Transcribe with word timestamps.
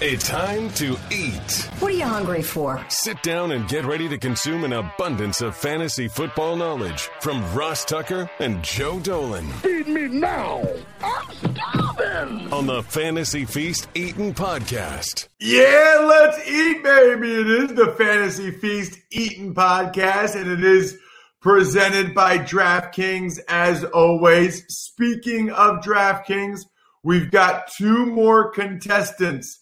It's 0.00 0.28
time 0.28 0.70
to 0.74 0.96
eat. 1.10 1.68
What 1.80 1.90
are 1.90 1.96
you 1.96 2.04
hungry 2.04 2.40
for? 2.40 2.80
Sit 2.88 3.20
down 3.24 3.50
and 3.50 3.68
get 3.68 3.84
ready 3.84 4.08
to 4.08 4.16
consume 4.16 4.62
an 4.62 4.72
abundance 4.72 5.40
of 5.40 5.56
fantasy 5.56 6.06
football 6.06 6.54
knowledge 6.54 7.08
from 7.20 7.42
Ross 7.52 7.84
Tucker 7.84 8.30
and 8.38 8.62
Joe 8.62 9.00
Dolan. 9.00 9.48
Feed 9.54 9.88
me 9.88 10.06
now. 10.06 10.64
I'm 11.02 11.32
starving. 11.32 12.52
On 12.52 12.68
the 12.68 12.84
Fantasy 12.84 13.44
Feast 13.44 13.88
Eating 13.96 14.32
Podcast. 14.32 15.26
Yeah, 15.40 16.06
let's 16.06 16.48
eat, 16.48 16.80
baby. 16.84 17.32
It 17.32 17.50
is 17.50 17.74
the 17.74 17.92
Fantasy 17.98 18.52
Feast 18.52 19.00
Eating 19.10 19.52
Podcast, 19.52 20.40
and 20.40 20.48
it 20.48 20.62
is 20.62 20.96
presented 21.40 22.14
by 22.14 22.38
DraftKings 22.38 23.40
as 23.48 23.82
always. 23.82 24.64
Speaking 24.68 25.50
of 25.50 25.82
DraftKings, 25.82 26.60
we've 27.02 27.32
got 27.32 27.72
two 27.72 28.06
more 28.06 28.52
contestants 28.52 29.58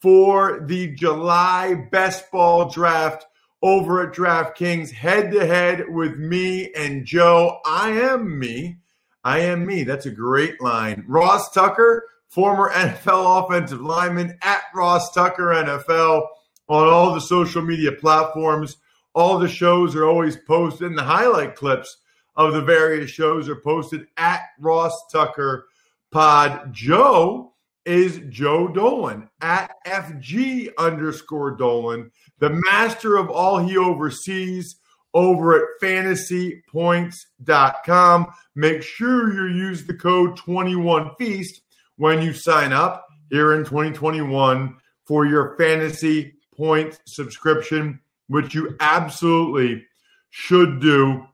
for 0.00 0.60
the 0.66 0.94
July 0.94 1.74
best 1.90 2.30
ball 2.30 2.68
draft 2.68 3.26
over 3.62 4.06
at 4.06 4.14
DraftKings 4.14 4.90
head 4.90 5.30
to 5.32 5.46
head 5.46 5.88
with 5.88 6.16
me 6.16 6.72
and 6.72 7.04
Joe. 7.04 7.60
I 7.64 7.90
am 7.90 8.38
me. 8.38 8.78
I 9.22 9.40
am 9.40 9.66
me. 9.66 9.84
That's 9.84 10.06
a 10.06 10.10
great 10.10 10.60
line. 10.62 11.04
Ross 11.06 11.50
Tucker, 11.52 12.06
former 12.28 12.70
NFL 12.70 13.44
offensive 13.44 13.82
lineman 13.82 14.38
at 14.40 14.62
Ross 14.74 15.12
Tucker 15.12 15.48
NFL 15.48 16.26
on 16.68 16.88
all 16.88 17.12
the 17.12 17.20
social 17.20 17.60
media 17.60 17.92
platforms. 17.92 18.78
All 19.12 19.38
the 19.38 19.48
shows 19.48 19.94
are 19.96 20.04
always 20.04 20.36
posted, 20.36 20.86
and 20.86 20.96
the 20.96 21.02
highlight 21.02 21.56
clips 21.56 21.98
of 22.36 22.54
the 22.54 22.62
various 22.62 23.10
shows 23.10 23.48
are 23.48 23.56
posted 23.56 24.06
at 24.16 24.40
Ross 24.58 24.98
Tucker 25.12 25.66
Pod. 26.10 26.72
Joe 26.72 27.52
is 27.84 28.20
Joe 28.28 28.68
Dolan 28.68 29.28
at 29.40 29.74
FG 29.86 30.70
underscore 30.78 31.52
Dolan, 31.52 32.10
the 32.38 32.50
master 32.70 33.16
of 33.16 33.30
all 33.30 33.58
he 33.58 33.76
oversees 33.76 34.76
over 35.14 35.56
at 35.56 35.64
fantasypoints.com. 35.82 38.26
Make 38.54 38.82
sure 38.82 39.32
you 39.32 39.46
use 39.56 39.86
the 39.86 39.94
code 39.94 40.36
21Feast 40.38 41.60
when 41.96 42.20
you 42.22 42.32
sign 42.32 42.72
up 42.72 43.06
here 43.30 43.54
in 43.54 43.64
2021 43.64 44.76
for 45.04 45.26
your 45.26 45.56
fantasy 45.56 46.34
point 46.56 47.00
subscription, 47.06 48.00
which 48.28 48.54
you 48.54 48.76
absolutely 48.80 49.84
should 50.30 50.80
do. 50.80 51.26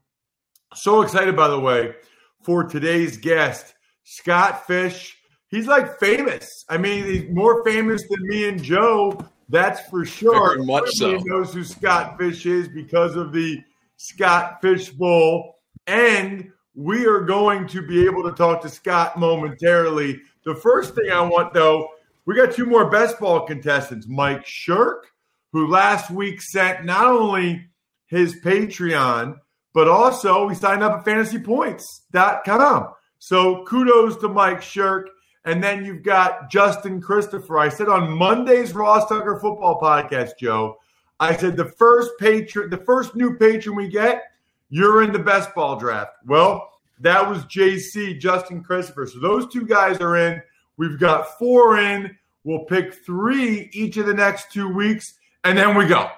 So 0.74 1.02
excited, 1.02 1.36
by 1.36 1.48
the 1.48 1.60
way, 1.60 1.94
for 2.42 2.64
today's 2.64 3.16
guest, 3.16 3.74
Scott 4.04 4.66
Fish. 4.66 5.15
He's 5.48 5.66
like 5.66 5.98
famous. 5.98 6.64
I 6.68 6.76
mean, 6.76 7.04
he's 7.04 7.30
more 7.30 7.64
famous 7.64 8.02
than 8.08 8.26
me 8.26 8.48
and 8.48 8.62
Joe. 8.62 9.18
That's 9.48 9.80
for 9.88 10.04
sure. 10.04 10.54
Very 10.54 10.66
much 10.66 10.88
so. 10.92 11.06
Everybody 11.06 11.30
knows 11.30 11.54
who 11.54 11.64
Scott 11.64 12.18
Fish 12.18 12.46
is 12.46 12.68
because 12.68 13.14
of 13.16 13.32
the 13.32 13.62
Scott 13.96 14.60
Fish 14.60 14.90
Bowl. 14.90 15.56
And 15.86 16.50
we 16.74 17.06
are 17.06 17.20
going 17.20 17.66
to 17.68 17.80
be 17.86 18.04
able 18.04 18.24
to 18.24 18.32
talk 18.32 18.60
to 18.62 18.68
Scott 18.68 19.18
momentarily. 19.18 20.20
The 20.44 20.54
first 20.54 20.94
thing 20.94 21.10
I 21.10 21.20
want, 21.22 21.54
though, 21.54 21.88
we 22.26 22.34
got 22.34 22.52
two 22.52 22.66
more 22.66 22.90
best 22.90 23.20
ball 23.20 23.46
contestants. 23.46 24.08
Mike 24.08 24.44
Shirk, 24.44 25.06
who 25.52 25.68
last 25.68 26.10
week 26.10 26.42
sent 26.42 26.84
not 26.84 27.06
only 27.06 27.66
his 28.06 28.40
Patreon, 28.40 29.36
but 29.72 29.88
also 29.88 30.48
he 30.48 30.54
signed 30.54 30.82
up 30.82 30.98
at 30.98 31.04
fantasypoints.com. 31.04 32.88
So 33.18 33.64
kudos 33.64 34.16
to 34.18 34.28
Mike 34.28 34.62
Shirk. 34.62 35.08
And 35.46 35.62
then 35.62 35.84
you've 35.84 36.02
got 36.02 36.50
Justin 36.50 37.00
Christopher. 37.00 37.58
I 37.58 37.68
said 37.68 37.88
on 37.88 38.10
Monday's 38.10 38.74
Ross 38.74 39.08
Tucker 39.08 39.38
Football 39.40 39.80
Podcast, 39.80 40.32
Joe, 40.38 40.78
I 41.20 41.36
said 41.36 41.56
the 41.56 41.64
first 41.64 42.10
patron, 42.18 42.68
the 42.68 42.78
first 42.78 43.14
new 43.14 43.36
patron 43.36 43.76
we 43.76 43.88
get, 43.88 44.24
you're 44.68 45.04
in 45.04 45.12
the 45.12 45.20
best 45.20 45.54
ball 45.54 45.76
draft. 45.76 46.10
Well, 46.26 46.72
that 47.00 47.28
was 47.28 47.44
JC, 47.44 48.18
Justin 48.18 48.62
Christopher. 48.62 49.06
So 49.06 49.20
those 49.20 49.46
two 49.52 49.64
guys 49.64 49.98
are 50.00 50.16
in. 50.16 50.42
We've 50.76 50.98
got 50.98 51.38
four 51.38 51.78
in. 51.78 52.18
We'll 52.42 52.64
pick 52.64 52.92
three 52.92 53.70
each 53.72 53.96
of 53.98 54.06
the 54.06 54.14
next 54.14 54.52
two 54.52 54.68
weeks, 54.68 55.14
and 55.44 55.56
then 55.56 55.76
we 55.76 55.86
go. 55.86 56.10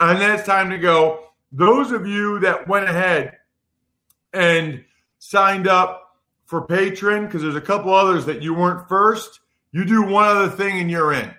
And 0.00 0.20
then 0.20 0.30
it's 0.30 0.46
time 0.46 0.70
to 0.70 0.78
go. 0.78 1.26
Those 1.52 1.92
of 1.92 2.06
you 2.06 2.40
that 2.40 2.66
went 2.66 2.88
ahead 2.88 3.38
and 4.32 4.84
signed 5.18 5.68
up 5.68 6.01
for 6.52 6.60
patron, 6.60 7.24
because 7.24 7.40
there's 7.40 7.56
a 7.56 7.62
couple 7.62 7.94
others 7.94 8.26
that 8.26 8.42
you 8.42 8.52
weren't 8.52 8.86
first, 8.86 9.40
you 9.72 9.86
do 9.86 10.02
one 10.02 10.28
other 10.28 10.50
thing 10.50 10.80
and 10.80 10.90
you're 10.90 11.14
in. 11.14 11.34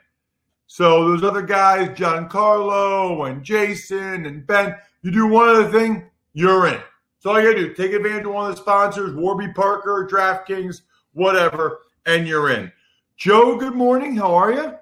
So 0.65 1.07
those 1.07 1.23
other 1.23 1.43
guys, 1.43 1.95
John 1.95 2.27
Carlo 2.27 3.25
and 3.25 3.43
Jason 3.43 4.25
and 4.25 4.47
Ben, 4.47 4.75
you 5.03 5.11
do 5.11 5.27
one 5.27 5.49
other 5.49 5.69
thing, 5.71 6.09
you're 6.33 6.65
in. 6.65 6.81
So 7.19 7.29
all 7.29 7.39
you 7.39 7.47
gotta 7.47 7.67
do, 7.67 7.73
take 7.75 7.93
advantage 7.93 8.25
of 8.25 8.33
one 8.33 8.49
of 8.49 8.55
the 8.55 8.61
sponsors, 8.63 9.13
Warby 9.13 9.49
Parker, 9.49 10.09
DraftKings, 10.11 10.81
whatever, 11.11 11.81
and 12.07 12.27
you're 12.27 12.49
in. 12.49 12.71
Joe, 13.15 13.55
good 13.55 13.75
morning. 13.75 14.15
How 14.15 14.33
are 14.33 14.51
you? 14.51 14.73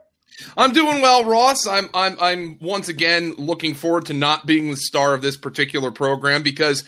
I'm 0.56 0.72
doing 0.72 1.02
well, 1.02 1.26
Ross. 1.26 1.68
I'm 1.68 1.90
I'm 1.94 2.18
I'm 2.22 2.58
once 2.62 2.88
again 2.88 3.34
looking 3.38 3.74
forward 3.74 4.06
to 4.06 4.14
not 4.14 4.46
being 4.46 4.72
the 4.72 4.78
star 4.78 5.14
of 5.14 5.22
this 5.22 5.36
particular 5.36 5.92
program 5.92 6.42
because 6.42 6.86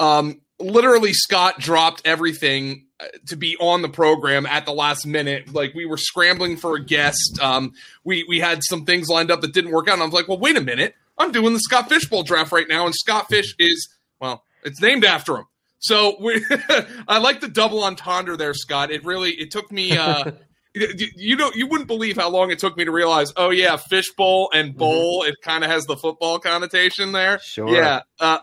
um 0.00 0.40
literally 0.60 1.12
Scott 1.12 1.58
dropped 1.58 2.02
everything 2.04 2.86
uh, 2.98 3.06
to 3.28 3.36
be 3.36 3.56
on 3.58 3.82
the 3.82 3.88
program 3.88 4.46
at 4.46 4.66
the 4.66 4.72
last 4.72 5.06
minute. 5.06 5.52
Like 5.52 5.74
we 5.74 5.86
were 5.86 5.96
scrambling 5.96 6.56
for 6.56 6.76
a 6.76 6.84
guest. 6.84 7.38
Um 7.40 7.72
we 8.04 8.24
we 8.28 8.40
had 8.40 8.62
some 8.62 8.84
things 8.84 9.08
lined 9.08 9.30
up 9.30 9.40
that 9.40 9.52
didn't 9.52 9.72
work 9.72 9.88
out. 9.88 9.94
And 9.94 10.02
I 10.02 10.06
was 10.06 10.14
like, 10.14 10.28
"Well, 10.28 10.38
wait 10.38 10.56
a 10.56 10.60
minute. 10.60 10.94
I'm 11.18 11.32
doing 11.32 11.52
the 11.52 11.60
Scott 11.60 11.88
Fishbowl 11.88 12.22
draft 12.22 12.52
right 12.52 12.68
now 12.68 12.86
and 12.86 12.94
Scott 12.94 13.28
Fish 13.28 13.54
is 13.58 13.88
well, 14.20 14.44
it's 14.64 14.80
named 14.80 15.04
after 15.04 15.36
him." 15.36 15.46
So 15.78 16.16
we 16.20 16.44
I 17.08 17.18
like 17.18 17.40
the 17.40 17.48
double 17.48 17.82
entendre 17.84 18.36
there, 18.36 18.54
Scott. 18.54 18.90
It 18.90 19.04
really 19.04 19.32
it 19.32 19.50
took 19.50 19.72
me 19.72 19.96
uh 19.96 20.32
you 20.74 21.36
know 21.36 21.50
you 21.54 21.66
wouldn't 21.66 21.88
believe 21.88 22.16
how 22.16 22.30
long 22.30 22.50
it 22.50 22.58
took 22.58 22.76
me 22.76 22.84
to 22.84 22.92
realize 22.92 23.32
oh 23.36 23.50
yeah 23.50 23.76
fishbowl 23.76 24.50
and 24.52 24.76
bowl 24.76 25.22
mm-hmm. 25.22 25.30
it 25.30 25.36
kind 25.42 25.64
of 25.64 25.70
has 25.70 25.84
the 25.86 25.96
football 25.96 26.38
connotation 26.38 27.10
there 27.10 27.40
sure 27.40 27.68
yeah 27.74 28.02
uh, 28.20 28.38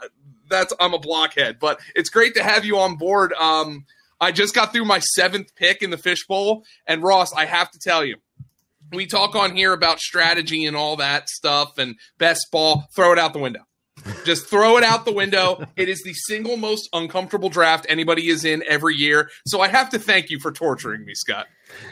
that's 0.50 0.74
i'm 0.80 0.94
a 0.94 1.00
blockhead 1.00 1.58
but 1.60 1.80
it's 1.96 2.10
great 2.10 2.36
to 2.36 2.44
have 2.44 2.66
you 2.66 2.78
on 2.78 2.96
board 2.96 3.34
um, 3.34 3.86
i 4.20 4.32
just 4.32 4.54
got 4.54 4.72
through 4.72 4.86
my 4.86 5.00
seventh 5.00 5.56
pick 5.56 5.82
in 5.82 5.90
the 5.90 5.98
fishbowl 5.98 6.64
and 6.86 7.04
ross 7.04 7.34
i 7.34 7.46
have 7.46 7.70
to 7.72 7.80
tell 7.80 8.04
you 8.04 8.18
we 8.92 9.06
talk 9.06 9.36
on 9.36 9.56
here 9.56 9.74
about 9.74 10.00
strategy 10.00 10.66
and 10.66 10.78
all 10.78 10.96
that 10.96 11.30
stuff 11.30 11.78
and 11.78 11.96
best 12.18 12.48
ball 12.52 12.88
throw 12.96 13.12
it 13.12 13.20
out 13.20 13.34
the 13.34 13.40
window 13.40 13.62
just 14.24 14.48
throw 14.48 14.78
it 14.78 14.84
out 14.84 15.06
the 15.06 15.12
window. 15.12 15.66
It 15.76 15.90
is 15.90 16.04
the 16.04 16.14
single 16.14 16.58
most 16.58 16.90
uncomfortable 16.94 17.50
draft 17.50 17.86
anybody 17.90 18.30
is 18.30 18.46
in 18.46 18.64
every 18.68 18.96
year. 18.96 19.30
So 19.46 19.62
I 19.62 19.68
have 19.68 19.90
to 19.90 20.00
thank 20.00 20.30
you 20.30 20.40
for 20.40 20.52
torturing 20.52 21.04
me, 21.06 21.14
Scott. 21.16 21.48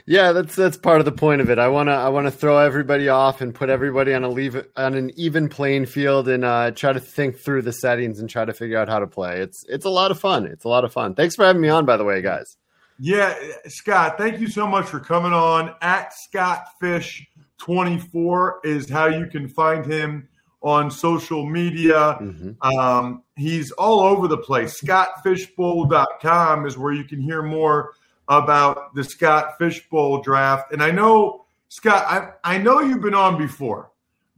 Yeah, 0.05 0.31
that's 0.31 0.55
that's 0.55 0.77
part 0.77 0.99
of 0.99 1.05
the 1.05 1.11
point 1.11 1.41
of 1.41 1.49
it. 1.49 1.59
I 1.59 1.67
wanna 1.67 1.91
I 1.91 2.09
wanna 2.09 2.31
throw 2.31 2.57
everybody 2.57 3.09
off 3.09 3.41
and 3.41 3.53
put 3.53 3.69
everybody 3.69 4.13
on 4.13 4.23
a 4.23 4.29
leave 4.29 4.55
on 4.75 4.93
an 4.93 5.11
even 5.15 5.49
playing 5.49 5.85
field 5.85 6.27
and 6.27 6.45
uh, 6.45 6.71
try 6.71 6.93
to 6.93 6.99
think 6.99 7.37
through 7.37 7.63
the 7.63 7.73
settings 7.73 8.19
and 8.19 8.29
try 8.29 8.45
to 8.45 8.53
figure 8.53 8.77
out 8.77 8.87
how 8.87 8.99
to 8.99 9.07
play. 9.07 9.39
It's 9.39 9.63
it's 9.67 9.85
a 9.85 9.89
lot 9.89 10.11
of 10.11 10.19
fun. 10.19 10.45
It's 10.45 10.63
a 10.63 10.69
lot 10.69 10.85
of 10.85 10.93
fun. 10.93 11.15
Thanks 11.15 11.35
for 11.35 11.45
having 11.45 11.61
me 11.61 11.69
on, 11.69 11.85
by 11.85 11.97
the 11.97 12.03
way, 12.03 12.21
guys. 12.21 12.57
Yeah, 12.99 13.35
Scott, 13.67 14.17
thank 14.17 14.39
you 14.39 14.47
so 14.47 14.65
much 14.65 14.85
for 14.85 14.99
coming 14.99 15.33
on. 15.33 15.75
At 15.81 16.13
Scott 16.13 16.67
Fish 16.79 17.27
24 17.57 18.61
is 18.63 18.89
how 18.89 19.07
you 19.07 19.27
can 19.27 19.49
find 19.49 19.85
him 19.85 20.29
on 20.61 20.89
social 20.89 21.45
media. 21.45 22.17
Mm-hmm. 22.21 22.77
Um, 22.77 23.23
he's 23.35 23.71
all 23.71 23.99
over 23.99 24.27
the 24.27 24.37
place. 24.37 24.81
ScottFishbowl.com 24.81 26.65
is 26.65 26.77
where 26.77 26.93
you 26.93 27.03
can 27.03 27.21
hear 27.21 27.43
more 27.43 27.93
about 28.27 28.95
the 28.95 29.03
Scott 29.03 29.57
Fishbowl 29.57 30.21
draft. 30.21 30.71
And 30.71 30.81
I 30.81 30.91
know, 30.91 31.45
Scott, 31.69 32.05
I, 32.07 32.55
I 32.55 32.57
know 32.57 32.79
you've 32.81 33.01
been 33.01 33.13
on 33.13 33.37
before, 33.37 33.91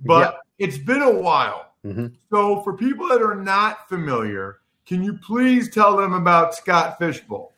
but 0.06 0.34
yeah. 0.60 0.66
it's 0.66 0.78
been 0.78 1.02
a 1.02 1.12
while. 1.12 1.74
Mm-hmm. 1.86 2.08
So 2.30 2.62
for 2.64 2.76
people 2.76 3.08
that 3.10 3.22
are 3.22 3.36
not 3.36 3.88
familiar, 3.88 4.60
can 4.86 5.04
you 5.04 5.18
please 5.18 5.70
tell 5.70 5.98
them 5.98 6.14
about 6.14 6.56
Scott 6.56 6.98
Fishbowl? 6.98 7.54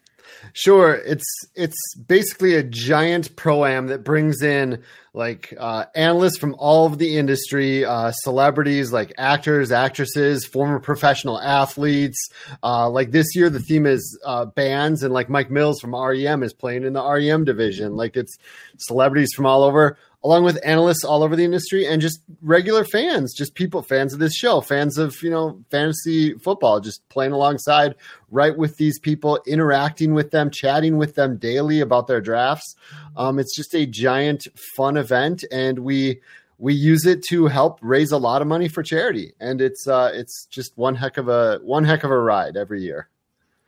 Sure, 0.54 0.94
it's 0.94 1.26
it's 1.56 1.78
basically 1.96 2.56
a 2.56 2.64
giant 2.64 3.36
pro 3.36 3.66
am 3.66 3.88
that 3.88 4.04
brings 4.04 4.42
in 4.42 4.84
like 5.14 5.54
uh, 5.60 5.86
analysts 5.96 6.38
from 6.38 6.56
all 6.60 6.86
of 6.86 6.98
the 6.98 7.18
industry, 7.18 7.84
uh, 7.84 8.12
celebrities 8.12 8.94
like 8.94 9.12
actors, 9.18 9.72
actresses, 9.72 10.46
former 10.46 10.80
professional 10.80 11.40
athletes. 11.40 12.30
Uh, 12.64 12.90
like 12.90 13.12
this 13.12 13.36
year, 13.36 13.50
the 13.50 13.60
theme 13.60 13.86
is 13.86 14.20
uh, 14.26 14.46
bands, 14.46 15.04
and 15.04 15.14
like 15.14 15.30
Mike 15.30 15.50
Mills 15.50 15.80
from 15.80 15.96
REM 15.96 16.44
is 16.44 16.54
playing 16.54 16.84
in 16.84 16.94
the 16.94 17.04
REM 17.04 17.44
division. 17.44 17.96
Like 17.96 18.16
it's 18.16 18.38
celebrities 18.78 19.30
from 19.36 19.46
all 19.46 19.64
over. 19.64 19.98
Along 20.24 20.44
with 20.44 20.60
analysts 20.66 21.04
all 21.04 21.24
over 21.24 21.36
the 21.36 21.46
industry 21.46 21.86
and 21.86 22.02
just 22.02 22.22
regular 22.42 22.84
fans, 22.84 23.34
just 23.34 23.56
people, 23.56 23.82
fans 23.82 24.14
of 24.14 24.20
this 24.20 24.36
show, 24.36 24.60
fans 24.60 24.98
of, 24.98 25.16
you 25.24 25.30
know, 25.30 25.64
fantasy 25.72 26.34
football, 26.40 26.82
just 26.82 27.08
playing 27.08 27.32
alongside 27.32 27.96
right 28.30 28.58
with 28.58 28.76
these 28.78 29.00
people, 29.00 29.40
interacting 29.48 30.14
with 30.14 30.32
them, 30.32 30.50
chatting 30.50 30.98
with 30.98 31.16
them 31.16 31.38
daily 31.38 31.80
about 31.80 32.08
their 32.08 32.20
drafts. 32.20 32.76
Um, 33.16 33.40
it's 33.40 33.56
just 33.56 33.74
a 33.74 33.86
giant 33.86 34.48
fun 34.76 34.98
event. 34.98 35.46
And 35.52 35.80
we, 35.80 36.20
we 36.58 36.74
use 36.74 37.06
it 37.06 37.24
to 37.30 37.48
help 37.48 37.80
raise 37.82 38.12
a 38.12 38.18
lot 38.18 38.42
of 38.42 38.48
money 38.48 38.68
for 38.68 38.84
charity. 38.84 39.34
And 39.40 39.62
it's, 39.62 39.88
uh, 39.88 40.12
it's 40.14 40.48
just 40.48 40.78
one 40.78 40.96
heck 40.96 41.16
of 41.16 41.30
a, 41.30 41.60
one 41.64 41.86
heck 41.86 42.04
of 42.04 42.12
a 42.12 42.20
ride 42.20 42.58
every 42.58 42.82
year. 42.82 43.08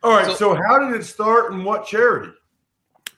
All 0.02 0.10
right. 0.10 0.26
So, 0.26 0.34
so 0.34 0.54
how 0.54 0.78
did 0.78 1.00
it 1.00 1.04
start 1.04 1.52
and 1.52 1.64
what 1.64 1.86
charity? 1.86 2.32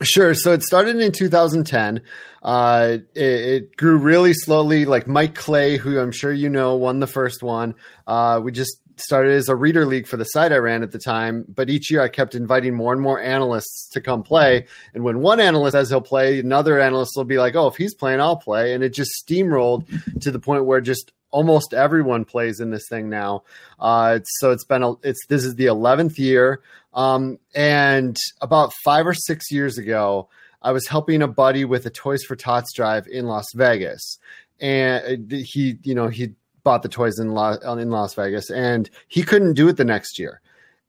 Sure. 0.03 0.35
So 0.35 0.53
it 0.53 0.63
started 0.63 0.97
in 0.97 1.13
2010. 1.13 2.03
Uh, 2.43 2.99
it, 3.15 3.23
it, 3.23 3.77
grew 3.77 3.97
really 3.97 4.35
slowly. 4.35 4.85
Like 4.85 5.07
Mike 5.07 5.35
Clay, 5.35 5.77
who 5.77 5.99
I'm 5.99 6.13
sure 6.13 6.33
you 6.33 6.49
know, 6.49 6.77
won 6.77 7.01
the 7.01 7.07
first 7.07 7.43
one. 7.43 7.75
Uh, 8.07 8.41
we 8.43 8.53
just 8.53 8.79
started 8.97 9.33
as 9.33 9.49
a 9.49 9.57
reader 9.57 9.87
league 9.87 10.07
for 10.07 10.17
the 10.17 10.25
site 10.25 10.53
I 10.53 10.57
ran 10.57 10.83
at 10.83 10.93
the 10.93 10.99
time. 10.99 11.45
But 11.49 11.71
each 11.71 11.91
year 11.91 12.03
I 12.03 12.09
kept 12.09 12.35
inviting 12.35 12.75
more 12.75 12.93
and 12.93 13.01
more 13.01 13.21
analysts 13.21 13.89
to 13.93 14.01
come 14.01 14.23
play. 14.23 14.67
And 14.95 15.05
when 15.05 15.21
one 15.21 15.41
analyst 15.41 15.73
says 15.73 15.89
he'll 15.89 16.01
play, 16.01 16.39
another 16.39 16.81
analyst 16.81 17.13
will 17.17 17.25
be 17.25 17.39
like, 17.39 17.55
oh, 17.55 17.69
if 17.69 17.77
he's 17.77 17.95
playing, 17.95 18.21
I'll 18.21 18.37
play. 18.37 18.75
And 18.75 18.85
it 18.85 18.91
just 18.91 19.11
steamrolled 19.27 20.21
to 20.21 20.31
the 20.31 20.39
point 20.39 20.65
where 20.65 20.81
just 20.81 21.13
almost 21.31 21.75
everyone 21.75 22.25
plays 22.25 22.61
in 22.61 22.71
this 22.71 22.87
thing 22.89 23.11
now. 23.11 23.43
Uh, 23.81 24.15
it's, 24.17 24.31
so 24.39 24.53
it's 24.53 24.65
been 24.65 24.83
a, 24.83 24.93
it's 25.03 25.27
this 25.29 25.45
is 25.45 25.57
the 25.57 25.67
eleventh 25.67 26.19
year. 26.19 26.61
Um, 26.95 27.39
and 27.55 28.17
about 28.41 28.73
five 28.85 29.07
or 29.07 29.15
six 29.15 29.51
years 29.51 29.79
ago, 29.79 30.29
I 30.63 30.73
was 30.73 30.87
helping 30.87 31.21
a 31.23 31.29
buddy 31.29 31.65
with 31.65 31.85
a 31.87 31.91
Toys 31.91 32.23
for 32.25 32.37
Tots 32.37 32.73
drive 32.73 33.07
in 33.07 33.27
Las 33.27 33.47
Vegas, 33.55 34.19
and 34.61 35.31
he, 35.31 35.77
you 35.83 35.95
know, 35.95 36.09
he 36.09 36.35
bought 36.63 36.83
the 36.83 36.89
toys 36.89 37.19
in 37.19 37.33
Las, 37.33 37.63
in 37.63 37.91
Las 37.91 38.15
Vegas, 38.15 38.51
and 38.51 38.89
he 39.09 39.23
couldn't 39.23 39.55
do 39.55 39.69
it 39.69 39.77
the 39.77 39.85
next 39.85 40.19
year. 40.19 40.41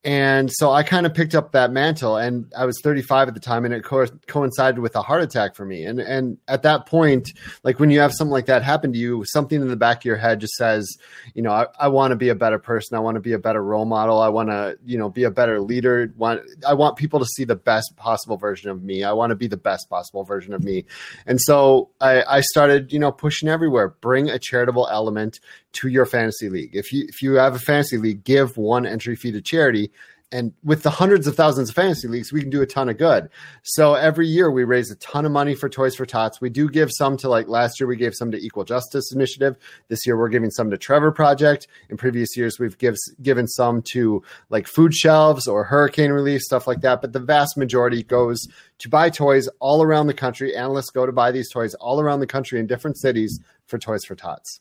And 0.06 0.52
so 0.54 0.72
I 0.72 0.84
kind 0.84 1.07
of 1.07 1.16
picked 1.16 1.34
up 1.34 1.52
that 1.54 1.72
mantle, 1.72 2.16
and 2.16 2.46
I 2.56 2.66
was 2.66 2.80
35 2.84 3.30
at 3.30 3.34
the 3.34 3.40
time, 3.40 3.66
and 3.66 3.74
it 3.74 3.84
co- 3.84 4.06
coincided 4.28 4.80
with 4.80 4.96
a 4.96 5.02
heart 5.02 5.24
attack 5.24 5.56
for 5.56 5.66
me. 5.66 5.84
And 5.84 6.00
and 6.00 6.38
at 6.48 6.62
that 6.62 6.86
point, 6.86 7.34
like 7.63 7.80
when 7.80 7.90
you 7.90 8.00
have 8.02 8.13
something 8.13 8.31
like 8.31 8.46
that 8.46 8.62
happen 8.62 8.94
to 8.94 9.00
you, 9.00 9.24
something 9.25 9.60
in 9.60 9.68
the 9.68 9.75
back 9.75 9.98
of 9.98 10.06
your 10.06 10.18
head 10.18 10.40
just 10.40 10.54
says, 10.54 10.88
you 11.34 11.42
know, 11.42 11.50
I, 11.52 11.66
I 11.80 11.88
want 11.88 12.12
to 12.12 12.16
be 12.16 12.30
a 12.30 12.36
better 12.36 12.60
person. 12.60 12.96
I 12.96 13.00
want 13.00 13.16
to 13.16 13.19
be 13.19 13.34
a 13.34 13.40
better 13.40 13.63
role 13.63 13.86
model. 13.86 14.19
I 14.19 14.30
want 14.30 14.50
to, 14.50 14.78
you 14.86 15.00
know, 15.00 15.10
be 15.10 15.24
a 15.24 15.31
better 15.31 15.60
leader. 15.60 16.13
Want 16.16 16.42
I 16.68 16.75
want 16.75 16.98
people 16.98 17.18
to 17.18 17.25
see 17.25 17.44
the 17.44 17.56
best 17.56 17.96
possible 17.96 18.38
version 18.38 18.69
of 18.69 18.84
me. 18.84 19.04
I 19.04 19.13
want 19.13 19.31
to 19.31 19.36
be 19.36 19.48
the 19.48 19.57
best 19.57 19.90
possible 19.90 20.24
version 20.24 20.54
of 20.54 20.63
me. 20.63 20.86
And 21.25 21.42
so 21.42 21.90
I, 22.00 22.22
I 22.30 22.42
started, 22.42 22.94
you 22.94 23.00
know, 23.00 23.12
pushing 23.12 23.50
everywhere. 23.50 23.96
Bring 24.02 24.30
a 24.30 24.38
charitable 24.38 24.88
element 24.88 25.40
to 25.75 25.88
your 25.88 26.06
fantasy 26.06 26.50
league. 26.50 26.75
If 26.75 26.92
you 26.92 27.06
if 27.07 27.22
you 27.22 27.33
have 27.33 27.56
a 27.56 27.60
fantasy 27.60 27.98
league, 27.98 28.24
give 28.24 28.57
one 28.57 28.86
entry 28.86 29.16
fee 29.16 29.31
to 29.31 29.42
charity 29.42 29.92
and 30.31 30.54
with 30.63 30.83
the 30.83 30.89
hundreds 30.89 31.27
of 31.27 31.36
thousands 31.36 31.69
of 31.69 31.75
fantasy 31.75 32.07
leagues, 32.07 32.33
we 32.33 32.42
can 32.42 32.50
do 32.50 32.62
a 32.62 32.66
ton 32.66 32.89
of 32.89 32.98
good. 32.98 33.30
So 33.63 33.94
every 33.94 34.27
year 34.27 34.50
we 34.50 34.63
raise 34.63 34.89
a 34.89 34.95
ton 34.95 35.25
of 35.25 35.31
money 35.31 35.54
for 35.54 35.69
Toys 35.69 35.95
for 35.95 36.06
Tots. 36.06 36.42
We 36.42 36.50
do 36.50 36.68
give 36.68 36.89
some 36.92 37.16
to 37.18 37.30
like 37.30 37.48
last 37.48 37.80
year 37.80 37.88
we 37.88 37.95
gave 37.95 38.16
some 38.16 38.31
to 38.31 38.38
Equal 38.38 38.63
Justice 38.63 39.13
Initiative. 39.13 39.56
This 39.88 40.06
year 40.06 40.18
we're 40.18 40.30
giving 40.30 40.50
some 40.50 40.72
to 40.72 40.77
Trevor 40.77 41.12
Project. 41.12 41.68
In 41.89 41.98
previous 41.98 42.36
years 42.36 42.60
we've 42.60 42.78
give, 42.78 42.95
given 43.21 43.48
some 43.48 43.81
to 43.94 44.24
like 44.50 44.68
food 44.68 44.94
shelves 44.94 45.48
or 45.48 45.63
hurricane 45.63 46.12
relief 46.12 46.42
stuff 46.42 46.68
like 46.68 46.81
that. 46.81 47.01
But 47.01 47.13
the 47.13 47.19
vast 47.19 47.56
majority 47.56 48.04
goes 48.04 48.45
to 48.80 48.89
buy 48.89 49.12
toys 49.12 49.48
all 49.60 49.83
around 49.83 50.07
the 50.07 50.13
country. 50.13 50.56
Analysts 50.56 50.89
go 50.89 51.06
to 51.06 51.12
buy 51.12 51.31
these 51.31 51.51
toys 51.51 51.75
all 51.75 52.01
around 52.01 52.19
the 52.19 52.28
country 52.28 52.60
in 52.60 52.68
different 52.68 52.98
cities 52.98 53.39
for 53.68 53.78
Toys 53.78 54.04
for 54.04 54.16
Tots. 54.16 54.60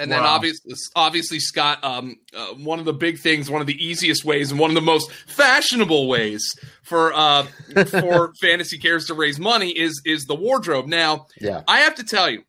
And 0.00 0.10
then 0.10 0.20
obviously, 0.20 0.74
obviously, 0.96 1.40
Scott, 1.40 1.84
um, 1.84 2.16
uh, 2.34 2.54
one 2.54 2.78
of 2.78 2.86
the 2.86 2.94
big 2.94 3.18
things, 3.18 3.50
one 3.50 3.60
of 3.60 3.66
the 3.66 3.84
easiest 3.84 4.24
ways, 4.24 4.50
and 4.50 4.58
one 4.58 4.70
of 4.70 4.74
the 4.74 4.80
most 4.80 5.12
fashionable 5.12 6.08
ways 6.08 6.42
for 6.82 7.12
uh, 7.12 7.42
for 7.86 8.32
fantasy 8.40 8.78
cares 8.78 9.04
to 9.06 9.14
raise 9.14 9.38
money 9.38 9.68
is 9.68 10.00
is 10.06 10.24
the 10.24 10.34
wardrobe. 10.34 10.86
Now, 10.86 11.26
yeah. 11.38 11.62
I 11.68 11.80
have 11.80 11.96
to 11.96 12.04
tell 12.04 12.30
you, 12.30 12.44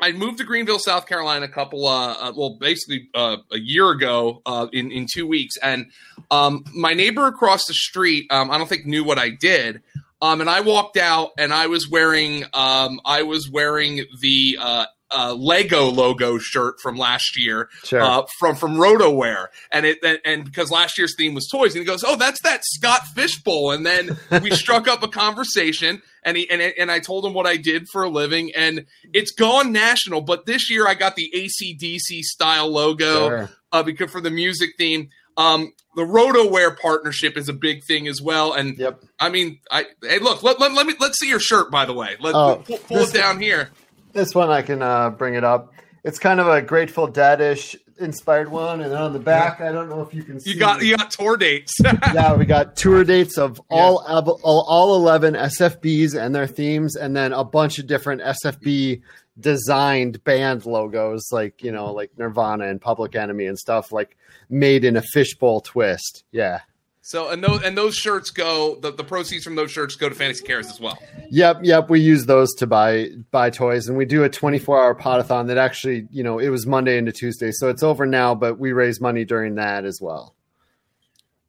I 0.00 0.12
moved 0.12 0.38
to 0.38 0.44
Greenville, 0.44 0.78
South 0.78 1.06
Carolina, 1.06 1.46
a 1.46 1.48
couple, 1.48 1.88
uh, 1.88 2.12
uh 2.12 2.32
well, 2.36 2.56
basically 2.60 3.08
uh, 3.16 3.38
a 3.50 3.58
year 3.58 3.90
ago, 3.90 4.40
uh, 4.46 4.68
in 4.72 4.92
in 4.92 5.06
two 5.12 5.26
weeks, 5.26 5.56
and 5.56 5.90
um, 6.30 6.62
my 6.72 6.94
neighbor 6.94 7.26
across 7.26 7.66
the 7.66 7.74
street, 7.74 8.26
um, 8.30 8.48
I 8.48 8.58
don't 8.58 8.68
think 8.68 8.86
knew 8.86 9.02
what 9.02 9.18
I 9.18 9.30
did. 9.30 9.82
Um, 10.22 10.42
and 10.42 10.50
I 10.50 10.60
walked 10.60 10.98
out, 10.98 11.30
and 11.38 11.52
I 11.52 11.66
was 11.66 11.88
wearing, 11.90 12.44
um, 12.52 13.00
I 13.06 13.22
was 13.22 13.50
wearing 13.50 14.04
the 14.20 14.58
uh, 15.10 15.34
Lego 15.34 15.84
logo 15.84 16.38
shirt 16.38 16.80
from 16.80 16.96
last 16.96 17.38
year 17.38 17.68
sure. 17.84 18.00
uh, 18.00 18.22
from 18.38 18.54
from 18.54 18.76
RotoWear, 18.76 19.46
and 19.70 19.86
it 19.86 19.98
and, 20.24 20.44
because 20.44 20.70
last 20.70 20.98
year's 20.98 21.14
theme 21.16 21.34
was 21.34 21.48
toys, 21.48 21.74
and 21.74 21.80
he 21.80 21.86
goes, 21.86 22.04
"Oh, 22.06 22.16
that's 22.16 22.40
that 22.42 22.62
Scott 22.64 23.06
Fishbowl," 23.14 23.72
and 23.72 23.84
then 23.84 24.16
we 24.42 24.50
struck 24.50 24.88
up 24.88 25.02
a 25.02 25.08
conversation, 25.08 26.02
and 26.24 26.36
he 26.36 26.48
and 26.50 26.60
and 26.60 26.90
I 26.90 27.00
told 27.00 27.24
him 27.24 27.34
what 27.34 27.46
I 27.46 27.56
did 27.56 27.88
for 27.92 28.04
a 28.04 28.08
living, 28.08 28.52
and 28.54 28.86
it's 29.12 29.32
gone 29.32 29.72
national. 29.72 30.22
But 30.22 30.46
this 30.46 30.70
year, 30.70 30.86
I 30.86 30.94
got 30.94 31.16
the 31.16 31.32
ACDC 31.34 32.22
style 32.22 32.70
logo 32.70 33.28
sure. 33.28 33.50
uh, 33.72 33.82
because 33.82 34.10
for 34.10 34.20
the 34.20 34.30
music 34.30 34.70
theme. 34.78 35.10
Um, 35.36 35.72
the 35.96 36.02
RotoWear 36.02 36.78
partnership 36.78 37.36
is 37.36 37.48
a 37.48 37.52
big 37.52 37.82
thing 37.84 38.06
as 38.06 38.20
well, 38.20 38.52
and 38.52 38.76
yep. 38.76 39.02
I 39.18 39.30
mean, 39.30 39.58
I 39.70 39.86
hey, 40.02 40.18
look, 40.18 40.42
let, 40.42 40.60
let, 40.60 40.72
let 40.72 40.86
me 40.86 40.94
let's 41.00 41.18
see 41.18 41.28
your 41.28 41.40
shirt 41.40 41.70
by 41.70 41.84
the 41.84 41.94
way. 41.94 42.16
Let 42.20 42.34
oh, 42.34 42.62
pull, 42.64 42.78
pull 42.78 42.98
it 42.98 43.14
down 43.14 43.40
here. 43.40 43.70
This 44.12 44.34
one 44.34 44.50
I 44.50 44.62
can 44.62 44.82
uh, 44.82 45.10
bring 45.10 45.34
it 45.34 45.44
up. 45.44 45.72
It's 46.02 46.18
kind 46.18 46.40
of 46.40 46.48
a 46.48 46.62
Grateful 46.62 47.06
Dead-ish 47.06 47.76
inspired 48.00 48.50
one, 48.50 48.80
and 48.80 48.90
then 48.90 49.00
on 49.00 49.12
the 49.12 49.18
back, 49.18 49.60
I 49.60 49.70
don't 49.70 49.88
know 49.88 50.00
if 50.00 50.14
you 50.14 50.22
can 50.22 50.40
see. 50.40 50.50
You 50.50 50.58
got 50.58 50.82
you 50.82 50.96
got 50.96 51.10
tour 51.10 51.36
dates. 51.36 51.74
yeah, 51.82 52.34
we 52.34 52.46
got 52.46 52.74
tour 52.76 53.04
dates 53.04 53.38
of 53.38 53.60
all, 53.70 54.04
yeah. 54.08 54.14
all 54.14 54.64
all 54.66 54.96
eleven 54.96 55.34
SFBs 55.34 56.20
and 56.20 56.34
their 56.34 56.46
themes, 56.46 56.96
and 56.96 57.14
then 57.14 57.32
a 57.32 57.44
bunch 57.44 57.78
of 57.78 57.86
different 57.86 58.22
SFB 58.22 59.02
designed 59.38 60.22
band 60.24 60.66
logos, 60.66 61.28
like 61.30 61.62
you 61.62 61.72
know, 61.72 61.92
like 61.92 62.10
Nirvana 62.18 62.66
and 62.68 62.80
Public 62.80 63.14
Enemy 63.14 63.46
and 63.46 63.58
stuff, 63.58 63.92
like 63.92 64.16
made 64.48 64.84
in 64.84 64.96
a 64.96 65.02
fishbowl 65.02 65.60
twist. 65.60 66.24
Yeah. 66.32 66.60
So 67.10 67.28
and 67.30 67.42
those 67.42 67.64
and 67.64 67.76
those 67.76 67.96
shirts 67.96 68.30
go 68.30 68.76
the, 68.76 68.92
the 68.92 69.02
proceeds 69.02 69.42
from 69.42 69.56
those 69.56 69.72
shirts 69.72 69.96
go 69.96 70.08
to 70.08 70.14
Fantasy 70.14 70.46
Cares 70.46 70.68
as 70.68 70.78
well. 70.78 70.96
Yep, 71.30 71.62
yep. 71.64 71.90
We 71.90 71.98
use 71.98 72.26
those 72.26 72.54
to 72.54 72.68
buy 72.68 73.08
buy 73.32 73.50
toys, 73.50 73.88
and 73.88 73.98
we 73.98 74.04
do 74.04 74.22
a 74.22 74.28
twenty 74.28 74.60
four 74.60 74.80
hour 74.80 74.94
Podathon 74.94 75.48
that 75.48 75.58
actually, 75.58 76.06
you 76.12 76.22
know, 76.22 76.38
it 76.38 76.50
was 76.50 76.68
Monday 76.68 76.98
into 76.98 77.10
Tuesday, 77.10 77.50
so 77.50 77.68
it's 77.68 77.82
over 77.82 78.06
now, 78.06 78.36
but 78.36 78.60
we 78.60 78.70
raise 78.70 79.00
money 79.00 79.24
during 79.24 79.56
that 79.56 79.84
as 79.84 80.00
well. 80.00 80.36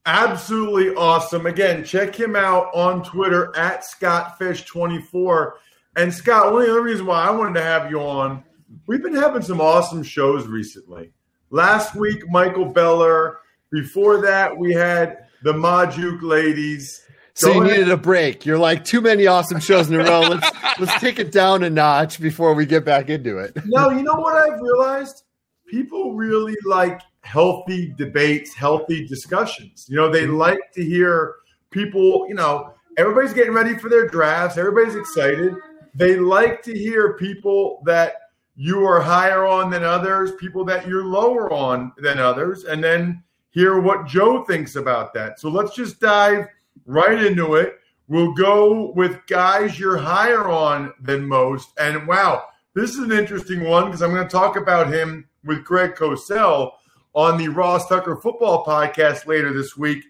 Absolutely 0.08 0.96
awesome. 0.96 1.46
Again, 1.46 1.84
check 1.84 2.16
him 2.16 2.36
out 2.36 2.74
on 2.74 3.04
Twitter 3.04 3.56
at 3.56 3.84
ScottFish24. 3.84 5.52
And 5.96 6.12
Scott, 6.12 6.54
one 6.54 6.64
of 6.64 6.68
the 6.70 6.74
other 6.74 6.82
reasons 6.82 7.08
why 7.08 7.28
I 7.28 7.30
wanted 7.30 7.54
to 7.60 7.62
have 7.62 7.92
you 7.92 8.00
on, 8.02 8.44
we've 8.88 9.04
been 9.04 9.14
having 9.14 9.44
some 9.44 9.62
awesome 9.62 10.02
shows 10.02 10.48
recently. 10.48 11.12
Last 11.52 11.94
week, 11.94 12.28
Michael 12.32 12.66
Beller. 12.66 13.38
Before 13.72 14.22
that, 14.24 14.58
we 14.58 14.74
had 14.74 15.28
the 15.44 15.54
Majuk 15.54 16.22
ladies. 16.22 17.02
So 17.34 17.54
you 17.54 17.64
needed 17.64 17.90
a 17.90 17.98
break. 17.98 18.46
You're 18.46 18.60
like 18.60 18.84
too 18.84 19.02
many 19.02 19.28
awesome 19.28 19.60
shows 19.60 19.90
in 19.90 20.00
a 20.00 20.04
row. 20.04 20.22
Let's 20.22 20.80
let's 20.80 21.00
take 21.00 21.20
it 21.20 21.32
down 21.32 21.64
a 21.64 21.70
notch 21.70 22.20
before 22.20 22.54
we 22.54 22.66
get 22.66 22.86
back 22.86 23.10
into 23.10 23.38
it. 23.38 23.58
No, 23.66 23.90
you 23.90 24.04
know 24.04 24.16
what 24.16 24.36
I've 24.36 24.60
realized? 24.60 25.24
People 25.68 26.14
really 26.14 26.56
like 26.66 27.02
healthy 27.22 27.94
debates, 27.98 28.54
healthy 28.54 29.08
discussions. 29.08 29.86
You 29.88 29.96
know, 29.96 30.12
they 30.12 30.24
mm-hmm. 30.24 30.38
like 30.38 30.60
to 30.74 30.84
hear 30.84 31.36
people, 31.72 32.26
you 32.28 32.36
know, 32.36 32.74
everybody's 32.98 33.34
getting 33.34 33.54
ready 33.54 33.78
for 33.78 33.90
their 33.90 34.08
drafts, 34.08 34.58
everybody's 34.58 34.96
excited. 34.96 35.56
They 35.94 36.18
like 36.18 36.62
to 36.64 36.78
hear 36.78 37.14
people 37.14 37.82
that 37.86 38.16
you 38.56 38.86
are 38.86 39.02
higher 39.02 39.46
on 39.46 39.70
than 39.70 39.84
others, 39.84 40.34
people 40.36 40.66
that 40.66 40.88
you're 40.88 41.06
lower 41.06 41.52
on 41.52 41.94
than 41.98 42.20
others, 42.20 42.66
and 42.66 42.84
then 42.84 43.24
hear 43.52 43.80
what 43.80 44.08
Joe 44.08 44.44
thinks 44.44 44.76
about 44.76 45.14
that. 45.14 45.40
So 45.40 45.50
let's 45.50 45.76
just 45.76 46.00
dive 46.00 46.48
right 46.86 47.24
into 47.24 47.56
it. 47.56 47.80
We'll 48.08 48.34
go 48.34 48.92
with 48.92 49.26
guys 49.28 49.80
you're 49.80 49.98
higher 49.98 50.50
on 50.50 50.94
than 51.00 51.26
most. 51.26 51.70
And 51.80 52.08
wow, 52.08 52.46
this 52.74 52.92
is 52.92 53.00
an 53.00 53.12
interesting 53.12 53.64
one 53.64 53.86
because 53.86 54.02
I'm 54.02 54.14
going 54.14 54.28
to 54.28 54.32
talk 54.32 54.58
about 54.58 54.92
him 54.92 55.28
with 55.46 55.64
Greg 55.64 55.96
Cosell 55.96 56.72
on 57.14 57.38
the 57.38 57.48
Ross 57.48 57.88
Tucker 57.88 58.16
Football 58.16 58.66
Podcast 58.66 59.28
later 59.28 59.54
this 59.54 59.78
week. 59.78 60.04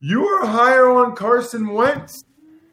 You 0.00 0.26
are 0.26 0.46
higher 0.46 0.90
on 0.90 1.14
Carson 1.14 1.68
Wentz 1.68 2.24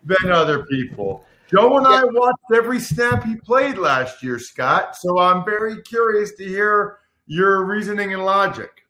than 0.03 0.31
other 0.31 0.65
people. 0.65 1.25
Joe 1.47 1.77
and 1.77 1.87
I 1.87 2.03
watched 2.03 2.37
every 2.53 2.79
snap 2.79 3.23
he 3.23 3.35
played 3.35 3.77
last 3.77 4.23
year, 4.23 4.39
Scott. 4.39 4.95
So 4.95 5.19
I'm 5.19 5.43
very 5.43 5.81
curious 5.81 6.33
to 6.35 6.45
hear 6.45 6.99
your 7.27 7.65
reasoning 7.65 8.13
and 8.13 8.25
logic. 8.25 8.80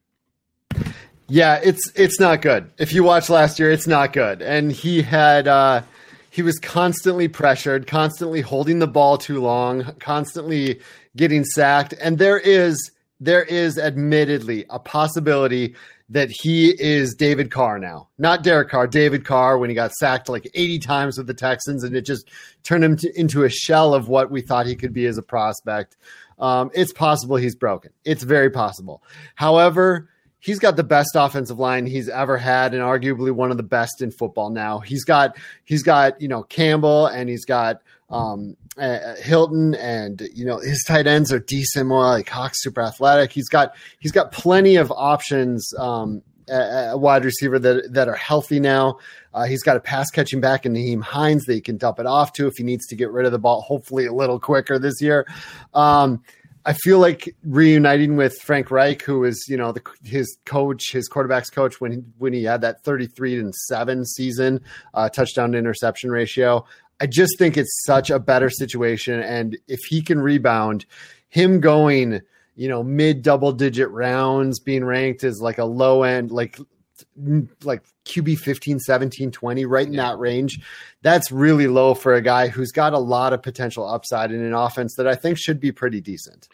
Yeah, 1.32 1.62
it's 1.64 1.90
it's 1.96 2.20
not 2.20 2.42
good. 2.42 2.70
If 2.78 2.92
you 2.92 3.06
watch 3.06 3.30
last 3.30 3.58
year, 3.58 3.72
it's 3.72 3.88
not 3.88 4.12
good. 4.12 4.42
And 4.42 4.70
he 4.70 5.02
had 5.02 5.48
uh 5.48 5.82
he 6.30 6.42
was 6.42 6.60
constantly 6.60 7.30
pressured, 7.30 7.88
constantly 7.88 8.42
holding 8.42 8.80
the 8.80 8.88
ball 8.88 9.18
too 9.18 9.40
long, 9.40 9.96
constantly 10.02 10.82
getting 11.16 11.46
sacked, 11.46 11.94
and 12.02 12.18
there 12.18 12.38
is 12.38 12.92
there 13.22 13.44
is 13.44 13.80
admittedly 13.80 14.66
a 14.70 14.78
possibility 14.78 15.74
that 16.10 16.30
he 16.30 16.72
is 16.78 17.16
David 17.16 17.50
Carr 17.50 17.80
now, 17.80 18.10
not 18.18 18.44
Derek 18.44 18.68
Carr, 18.68 18.86
David 18.86 19.24
Carr 19.24 19.58
when 19.58 19.70
he 19.70 19.74
got 19.74 19.94
sacked 19.94 20.28
like 20.28 20.52
80 20.54 20.80
times 20.80 21.18
with 21.18 21.28
the 21.28 21.34
Texans 21.34 21.86
and 21.86 21.96
it 21.96 22.02
just 22.02 22.30
turned 22.64 22.84
him 22.84 22.98
to, 22.98 23.18
into 23.18 23.46
a 23.46 23.50
shell 23.50 23.94
of 23.94 24.10
what 24.10 24.32
we 24.32 24.42
thought 24.42 24.66
he 24.66 24.76
could 24.76 24.92
be 24.92 25.06
as 25.06 25.18
a 25.18 25.22
prospect. 25.22 25.96
Um, 26.40 26.72
it's 26.74 26.92
possible 26.92 27.38
he's 27.38 27.56
broken. 27.56 27.94
It's 28.04 28.24
very 28.24 28.50
possible. 28.50 29.02
However, 29.36 30.10
he's 30.42 30.60
got 30.60 30.76
the 30.76 30.84
best 30.84 31.12
offensive 31.16 31.60
line 31.60 31.86
he's 31.86 32.10
ever 32.10 32.38
had 32.38 32.74
and 32.74 32.84
arguably 32.84 33.32
one 33.32 33.52
of 33.52 33.58
the 33.58 33.64
best 33.64 34.02
in 34.02 34.12
football 34.12 34.50
now. 34.50 34.80
He's 34.80 35.06
got 35.06 35.38
he's 35.64 35.84
got, 35.84 36.20
you 36.22 36.28
know, 36.28 36.44
Campbell 36.44 37.08
and 37.08 37.30
he's 37.30 37.46
got 37.46 37.82
um, 38.10 38.58
uh, 38.78 39.16
Hilton 39.16 39.76
and 39.76 40.22
you 40.34 40.46
know 40.46 40.60
his 40.60 40.84
tight 40.86 41.08
ends 41.08 41.32
are 41.32 41.40
decent 41.40 41.88
more 41.88 42.04
like 42.04 42.30
super 42.54 42.82
athletic. 42.82 43.32
He's 43.32 43.48
got 43.48 43.76
he's 44.00 44.12
got 44.12 44.34
plenty 44.34 44.76
of 44.76 44.92
options 44.92 45.72
um, 45.78 46.22
a, 46.50 46.98
wide 46.98 47.24
receiver 47.24 47.60
that 47.60 47.94
that 47.94 48.10
are 48.10 48.16
healthy 48.16 48.60
now. 48.60 48.98
Uh, 49.34 49.46
he's 49.46 49.64
got 49.64 49.78
a 49.78 49.80
pass 49.80 50.10
catching 50.10 50.42
back 50.42 50.66
in 50.66 50.74
Nyheim 50.74 51.02
Hines 51.02 51.46
that 51.46 51.54
he 51.54 51.62
can 51.62 51.78
dump 51.78 52.00
it 52.00 52.06
off 52.06 52.34
to 52.34 52.48
if 52.48 52.58
he 52.58 52.64
needs 52.64 52.86
to 52.88 52.96
get 52.96 53.12
rid 53.12 53.26
of 53.26 53.32
the 53.32 53.40
ball, 53.40 53.62
hopefully 53.62 54.06
a 54.06 54.14
little 54.14 54.40
quicker 54.40 54.78
this 54.78 55.02
year. 55.02 55.26
Um, 55.74 56.22
I 56.66 56.74
feel 56.74 57.00
like 57.00 57.36
reuniting 57.44 58.18
with 58.18 58.38
Frank 58.42 58.70
Reich, 58.70 59.02
who 59.02 59.20
was 59.20 59.48
you 59.48 59.58
know 59.58 59.72
the, 59.72 59.82
his 60.04 60.38
coach, 60.46 60.92
his 60.92 61.10
quarterbacks 61.10 61.52
coach 61.52 61.82
when 61.82 61.92
he, 61.92 61.98
when 62.18 62.34
he 62.34 62.44
had 62.44 62.62
that 62.62 62.84
thirty 62.84 63.08
three 63.08 63.40
and 63.40 63.54
seven 63.54 64.06
season 64.06 64.62
uh, 64.94 65.10
touchdown 65.10 65.52
to 65.54 65.58
interception 65.58 66.12
ratio. 66.12 66.66
I 67.00 67.08
just 67.08 67.38
think 67.40 67.58
it's 67.58 67.84
such 67.86 68.12
a 68.12 68.20
better 68.20 68.50
situation, 68.50 69.20
and 69.22 69.58
if 69.68 69.80
he 69.90 70.02
can 70.02 70.20
rebound, 70.20 70.86
him 71.30 71.60
going 71.60 72.22
you 72.56 72.68
know 72.68 72.84
mid 72.84 73.24
double 73.24 73.52
digit 73.52 73.90
rounds, 73.90 74.60
being 74.60 74.86
ranked 74.86 75.24
as 75.24 75.42
like 75.42 75.58
a 75.58 75.66
low 75.66 76.04
end 76.04 76.32
like 76.32 76.60
like 77.64 77.84
QB 78.06 78.40
15, 78.40 78.80
17, 78.80 79.32
20, 79.32 79.66
right 79.66 79.88
in 79.88 79.96
that 79.96 80.20
range. 80.20 80.60
That's 81.02 81.32
really 81.32 81.68
low 81.68 81.94
for 81.94 82.14
a 82.14 82.22
guy 82.22 82.48
who's 82.48 82.72
got 82.72 82.94
a 82.94 83.00
lot 83.00 83.34
of 83.34 83.42
potential 83.42 83.88
upside 83.88 84.32
in 84.32 84.42
an 84.42 84.54
offense 84.54 84.96
that 84.98 85.08
I 85.08 85.16
think 85.16 85.38
should 85.38 85.60
be 85.60 85.72
pretty 85.72 86.02
decent. 86.02 86.48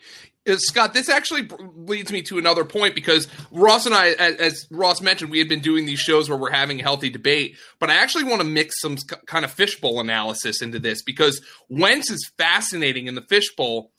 Uh, 0.48 0.56
Scott, 0.58 0.94
this 0.94 1.10
actually 1.10 1.48
leads 1.76 2.12
me 2.12 2.22
to 2.24 2.38
another 2.38 2.64
point 2.64 2.96
because 2.96 3.28
Ross 3.52 3.86
and 3.86 3.94
I, 3.94 4.12
as 4.12 4.68
Ross 4.72 5.02
mentioned, 5.02 5.32
we 5.32 5.40
had 5.40 5.50
been 5.50 5.60
doing 5.60 5.86
these 5.86 6.00
shows 6.00 6.30
where 6.30 6.38
we're 6.38 6.52
having 6.52 6.80
a 6.80 6.84
healthy 6.84 7.10
debate, 7.10 7.58
but 7.80 7.90
I 7.90 7.96
actually 7.96 8.24
want 8.24 8.42
to 8.42 8.48
mix 8.48 8.80
some 8.82 8.98
kind 9.26 9.44
of 9.44 9.52
fishbowl 9.52 10.00
analysis 10.00 10.62
into 10.62 10.80
this 10.80 11.02
because 11.02 11.42
Wentz 11.70 12.10
is 12.10 12.32
fascinating 12.38 13.08
in 13.08 13.16
the 13.16 13.22
fishbowl 13.22 13.92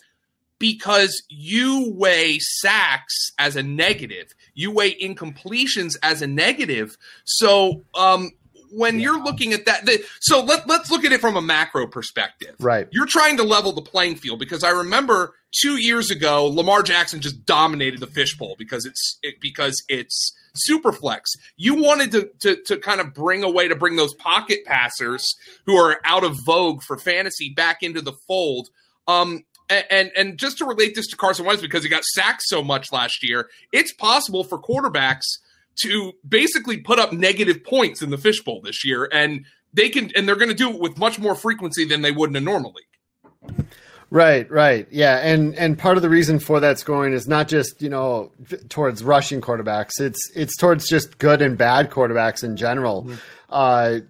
because 0.59 1.23
you 1.28 1.93
weigh 1.95 2.38
sacks 2.40 3.14
as 3.38 3.57
a 3.57 3.62
negative, 3.62 4.35
you 4.58 4.72
weigh 4.72 4.92
incompletions 4.98 5.92
as 6.02 6.20
a 6.20 6.26
negative. 6.26 6.98
So, 7.24 7.84
um, 7.94 8.32
when 8.72 8.96
yeah. 8.96 9.04
you're 9.04 9.22
looking 9.22 9.52
at 9.52 9.66
that, 9.66 9.86
the, 9.86 10.04
so 10.20 10.42
let, 10.42 10.66
let's 10.66 10.90
look 10.90 11.04
at 11.04 11.12
it 11.12 11.20
from 11.20 11.36
a 11.36 11.40
macro 11.40 11.86
perspective. 11.86 12.56
Right. 12.58 12.88
You're 12.90 13.06
trying 13.06 13.36
to 13.36 13.44
level 13.44 13.72
the 13.72 13.82
playing 13.82 14.16
field 14.16 14.40
because 14.40 14.64
I 14.64 14.70
remember 14.70 15.32
two 15.62 15.76
years 15.76 16.10
ago, 16.10 16.46
Lamar 16.46 16.82
Jackson 16.82 17.20
just 17.20 17.46
dominated 17.46 18.00
the 18.00 18.08
fishbowl 18.08 18.56
because 18.58 18.84
it's 18.84 19.18
it, 19.22 19.36
because 19.40 19.80
it's 19.88 20.36
super 20.56 20.90
flex. 20.90 21.30
You 21.56 21.80
wanted 21.80 22.10
to, 22.10 22.30
to 22.40 22.62
to 22.64 22.78
kind 22.78 23.00
of 23.00 23.14
bring 23.14 23.44
a 23.44 23.50
way 23.50 23.68
to 23.68 23.76
bring 23.76 23.94
those 23.94 24.12
pocket 24.14 24.64
passers 24.66 25.24
who 25.66 25.76
are 25.76 26.00
out 26.04 26.24
of 26.24 26.36
vogue 26.44 26.82
for 26.82 26.98
fantasy 26.98 27.54
back 27.54 27.82
into 27.82 28.02
the 28.02 28.14
fold. 28.26 28.68
Um, 29.06 29.44
and 29.70 30.10
and 30.16 30.38
just 30.38 30.58
to 30.58 30.64
relate 30.64 30.94
this 30.94 31.06
to 31.08 31.16
Carson 31.16 31.44
Wentz 31.44 31.62
because 31.62 31.82
he 31.82 31.88
got 31.88 32.04
sacked 32.04 32.42
so 32.42 32.62
much 32.62 32.92
last 32.92 33.22
year, 33.22 33.48
it's 33.72 33.92
possible 33.92 34.44
for 34.44 34.60
quarterbacks 34.60 35.25
to 35.82 36.12
basically 36.28 36.78
put 36.78 36.98
up 36.98 37.12
negative 37.12 37.62
points 37.64 38.02
in 38.02 38.10
the 38.10 38.18
fishbowl 38.18 38.60
this 38.62 38.84
year, 38.84 39.08
and 39.12 39.44
they 39.72 39.88
can 39.88 40.10
and 40.16 40.26
they're 40.26 40.37
going 40.37 40.48
to 40.48 40.54
do 40.54 40.70
it 40.70 40.80
with 40.80 40.98
much 40.98 41.18
more 41.18 41.34
frequency 41.34 41.84
than 41.84 42.02
they 42.02 42.12
would 42.12 42.30
in 42.30 42.37
a 42.37 42.40
normal 42.40 42.72
league. 42.72 43.66
Right, 44.10 44.50
right, 44.50 44.88
yeah, 44.90 45.18
and 45.18 45.54
and 45.56 45.78
part 45.78 45.98
of 45.98 46.02
the 46.02 46.08
reason 46.08 46.38
for 46.38 46.60
that 46.60 46.78
scoring 46.78 47.12
is 47.12 47.28
not 47.28 47.46
just 47.46 47.82
you 47.82 47.90
know 47.90 48.32
towards 48.70 49.04
rushing 49.04 49.42
quarterbacks; 49.42 50.00
it's 50.00 50.30
it's 50.34 50.56
towards 50.56 50.88
just 50.88 51.18
good 51.18 51.42
and 51.42 51.58
bad 51.58 51.90
quarterbacks 51.90 52.42
in 52.42 52.56
general. 52.56 53.04
Mm-hmm 53.04 53.14
uh, 53.50 54.00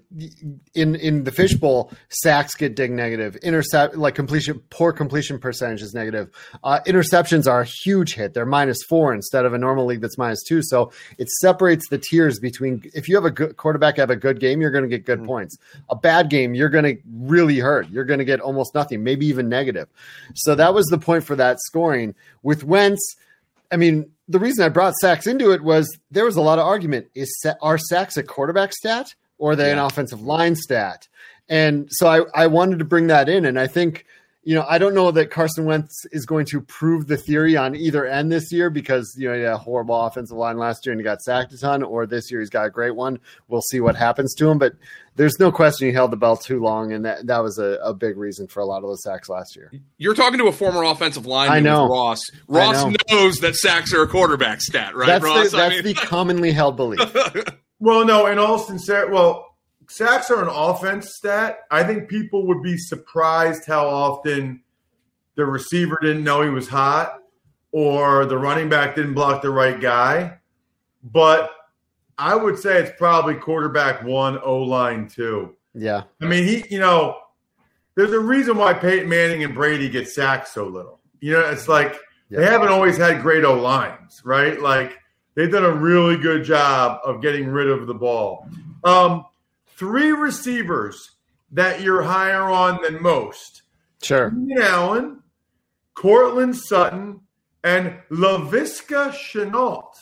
in 0.75 0.97
in 0.97 1.25
the 1.25 1.30
fishbowl, 1.30 1.92
sacks 2.09 2.54
get 2.54 2.75
dig 2.75 2.90
negative. 2.90 3.37
Intercept 3.37 3.97
like 3.97 4.14
completion, 4.14 4.61
poor 4.71 4.92
completion 4.92 5.38
percentage 5.38 5.80
is 5.80 5.95
negative. 5.95 6.30
Uh, 6.64 6.80
interceptions 6.87 7.50
are 7.50 7.61
a 7.61 7.64
huge 7.64 8.14
hit. 8.14 8.35
They're 8.35 8.47
minus 8.47 8.78
four 8.88 9.14
instead 9.14 9.45
of 9.45 9.54
a 9.54 9.59
normal 9.59 9.87
league 9.87 10.00
that's 10.00 10.18
minus 10.18 10.42
two. 10.42 10.61
So 10.62 10.90
it 11.18 11.28
separates 11.28 11.88
the 11.88 11.99
tiers 11.99 12.40
between. 12.40 12.83
If 12.95 13.09
you 13.09 13.14
have 13.14 13.25
a 13.25 13.30
good 13.30 13.57
quarterback 13.57 13.99
have 13.99 14.11
a 14.11 14.16
good 14.16 14.40
game, 14.40 14.61
you're 14.61 14.73
going 14.73 14.83
to 14.83 14.88
get 14.88 15.07
good 15.07 15.18
mm-hmm. 15.18 15.28
points. 15.28 15.57
A 15.88 15.95
bad 15.95 16.30
game, 16.30 16.54
you're 16.54 16.68
going 16.68 16.97
to 16.97 17.00
really 17.12 17.59
hurt. 17.59 17.88
You're 17.90 18.04
going 18.04 18.18
to 18.18 18.25
get 18.25 18.40
almost 18.40 18.75
nothing, 18.75 19.04
maybe 19.04 19.26
even 19.26 19.49
negative. 19.49 19.88
So 20.35 20.57
that 20.57 20.75
was 20.75 20.87
the 20.87 20.99
point 20.99 21.23
for 21.23 21.37
that 21.37 21.61
scoring 21.61 22.14
with 22.42 22.64
Wentz. 22.64 23.16
I 23.71 23.76
mean, 23.76 24.11
the 24.28 24.38
reason 24.38 24.64
I 24.64 24.68
brought 24.68 24.95
sacks 24.97 25.26
into 25.26 25.52
it 25.52 25.62
was 25.62 25.99
there 26.11 26.25
was 26.25 26.37
a 26.37 26.40
lot 26.40 26.59
of 26.59 26.66
argument. 26.66 27.07
Is 27.14 27.47
are 27.62 27.78
sacks 27.78 28.16
a 28.16 28.23
quarterback 28.25 28.73
stat? 28.73 29.14
Or 29.38 29.57
they 29.57 29.66
yeah. 29.66 29.75
an 29.75 29.78
offensive 29.78 30.21
line 30.21 30.57
stat. 30.57 31.09
And 31.49 31.88
so 31.90 32.07
I, 32.07 32.42
I 32.42 32.47
wanted 32.49 32.78
to 32.80 32.85
bring 32.85 33.07
that 33.07 33.28
in. 33.28 33.47
And 33.47 33.59
I 33.59 33.66
think, 33.66 34.04
you 34.45 34.54
know, 34.54 34.64
I 34.68 34.78
don't 34.78 34.95
know 34.95 35.11
that 35.11 35.30
Carson 35.30 35.64
Wentz 35.64 36.07
is 36.12 36.25
going 36.26 36.47
to 36.47 36.61
prove 36.61 37.07
the 37.07 37.16
theory 37.16 37.57
on 37.57 37.75
either 37.75 38.07
end 38.07 38.30
this 38.30 38.52
year 38.52 38.71
because, 38.71 39.14
you 39.18 39.28
know, 39.28 39.35
he 39.35 39.42
had 39.42 39.52
a 39.52 39.59
horrible 39.59 39.99
offensive 40.00 40.37
line 40.37 40.59
last 40.59 40.85
year 40.87 40.92
and 40.92 41.00
he 41.00 41.04
got 41.04 41.23
sacked 41.23 41.52
a 41.52 41.59
ton, 41.59 41.83
or 41.83 42.07
this 42.07 42.30
year 42.30 42.40
he's 42.40 42.50
got 42.50 42.66
a 42.66 42.71
great 42.71 42.95
one. 42.95 43.18
We'll 43.49 43.62
see 43.62 43.80
what 43.80 43.97
happens 43.97 44.35
to 44.37 44.49
him. 44.49 44.59
But 44.59 44.75
there's 45.16 45.38
no 45.38 45.50
question 45.50 45.88
he 45.88 45.92
held 45.92 46.12
the 46.12 46.16
belt 46.16 46.42
too 46.42 46.61
long. 46.61 46.92
And 46.92 47.04
that, 47.04 47.26
that 47.26 47.42
was 47.42 47.59
a, 47.59 47.78
a 47.83 47.92
big 47.92 48.16
reason 48.16 48.47
for 48.47 48.61
a 48.61 48.66
lot 48.66 48.78
of 48.78 48.85
those 48.85 49.02
sacks 49.02 49.28
last 49.28 49.57
year. 49.57 49.73
You're 49.97 50.14
talking 50.14 50.38
to 50.38 50.47
a 50.47 50.52
former 50.52 50.83
offensive 50.83 51.26
lineman, 51.26 51.57
I 51.57 51.61
know. 51.61 51.88
Ross. 51.88 52.21
Ross 52.47 52.85
know. 52.85 52.95
knows 53.11 53.38
that 53.38 53.54
sacks 53.54 53.92
are 53.92 54.02
a 54.02 54.09
quarterback 54.09 54.61
stat, 54.61 54.95
right, 54.95 55.07
that's 55.07 55.25
Ross? 55.25 55.50
The, 55.50 55.57
that's 55.57 55.73
I 55.73 55.76
mean... 55.76 55.85
the 55.85 55.95
commonly 55.95 56.52
held 56.52 56.76
belief. 56.76 57.00
well, 57.80 58.04
no, 58.04 58.26
in 58.26 58.38
all 58.38 58.58
sincerity, 58.58 59.12
well, 59.12 59.54
sacks 59.88 60.30
are 60.30 60.42
an 60.42 60.49
offense 60.49 61.14
stat. 61.14 61.61
I 61.70 61.85
think 61.85 62.08
people 62.08 62.47
would 62.47 62.62
be 62.62 62.76
surprised 62.76 63.66
how 63.66 63.87
often 63.88 64.62
the 65.37 65.47
receiver 65.47 65.99
didn't 66.00 66.25
know 66.25 66.42
he 66.42 66.50
was 66.50 66.68
hot 66.68 67.20
or 67.73 68.26
the 68.26 68.38
running 68.38 68.68
back 68.68 68.97
didn't 68.97 69.14
block 69.14 69.42
the 69.42 69.50
right 69.50 69.80
guy. 69.80 70.38
But 71.02 71.50
I 72.16 72.35
would 72.35 72.58
say 72.58 72.78
it's 72.78 72.97
probably 72.99 73.35
quarterback 73.35 74.02
one, 74.02 74.38
O 74.42 74.58
line 74.58 75.08
two. 75.08 75.54
Yeah. 75.75 76.04
I 76.20 76.26
mean, 76.26 76.44
he, 76.44 76.64
you 76.70 76.80
know, 76.80 77.18
there's 77.94 78.12
a 78.12 78.18
reason 78.18 78.56
why 78.56 78.75
Peyton 78.75 79.08
Manning 79.08 79.44
and 79.44 79.54
Brady 79.54 79.88
get 79.88 80.08
sacked 80.08 80.49
so 80.49 80.66
little. 80.66 81.00
You 81.20 81.32
know, 81.32 81.40
it's 81.50 81.68
like 81.68 81.97
yeah. 82.30 82.40
they 82.40 82.47
haven't 82.47 82.68
always 82.68 82.97
had 82.97 83.23
great 83.23 83.44
O 83.44 83.54
lines, 83.54 84.23
right? 84.25 84.61
Like 84.61 84.99
they've 85.38 85.52
done 85.52 85.64
a 85.64 85.71
really 85.71 86.16
good 86.16 86.42
job 86.42 86.99
of 87.04 87.23
getting 87.23 87.47
rid 87.47 87.68
of 87.68 87.87
the 87.87 87.95
ball. 87.95 88.49
Um, 88.83 89.25
three 89.68 90.11
receivers 90.11 91.12
that 91.52 91.80
you're 91.80 92.02
higher 92.02 92.42
on 92.42 92.83
than 92.83 93.00
most. 93.00 93.62
Sure. 94.02 94.30
Keenan 94.30 94.61
Allen, 94.61 95.23
Courtland 95.95 96.57
Sutton, 96.57 97.21
and 97.62 97.95
Laviska 98.11 99.12
Shenault. 99.12 99.92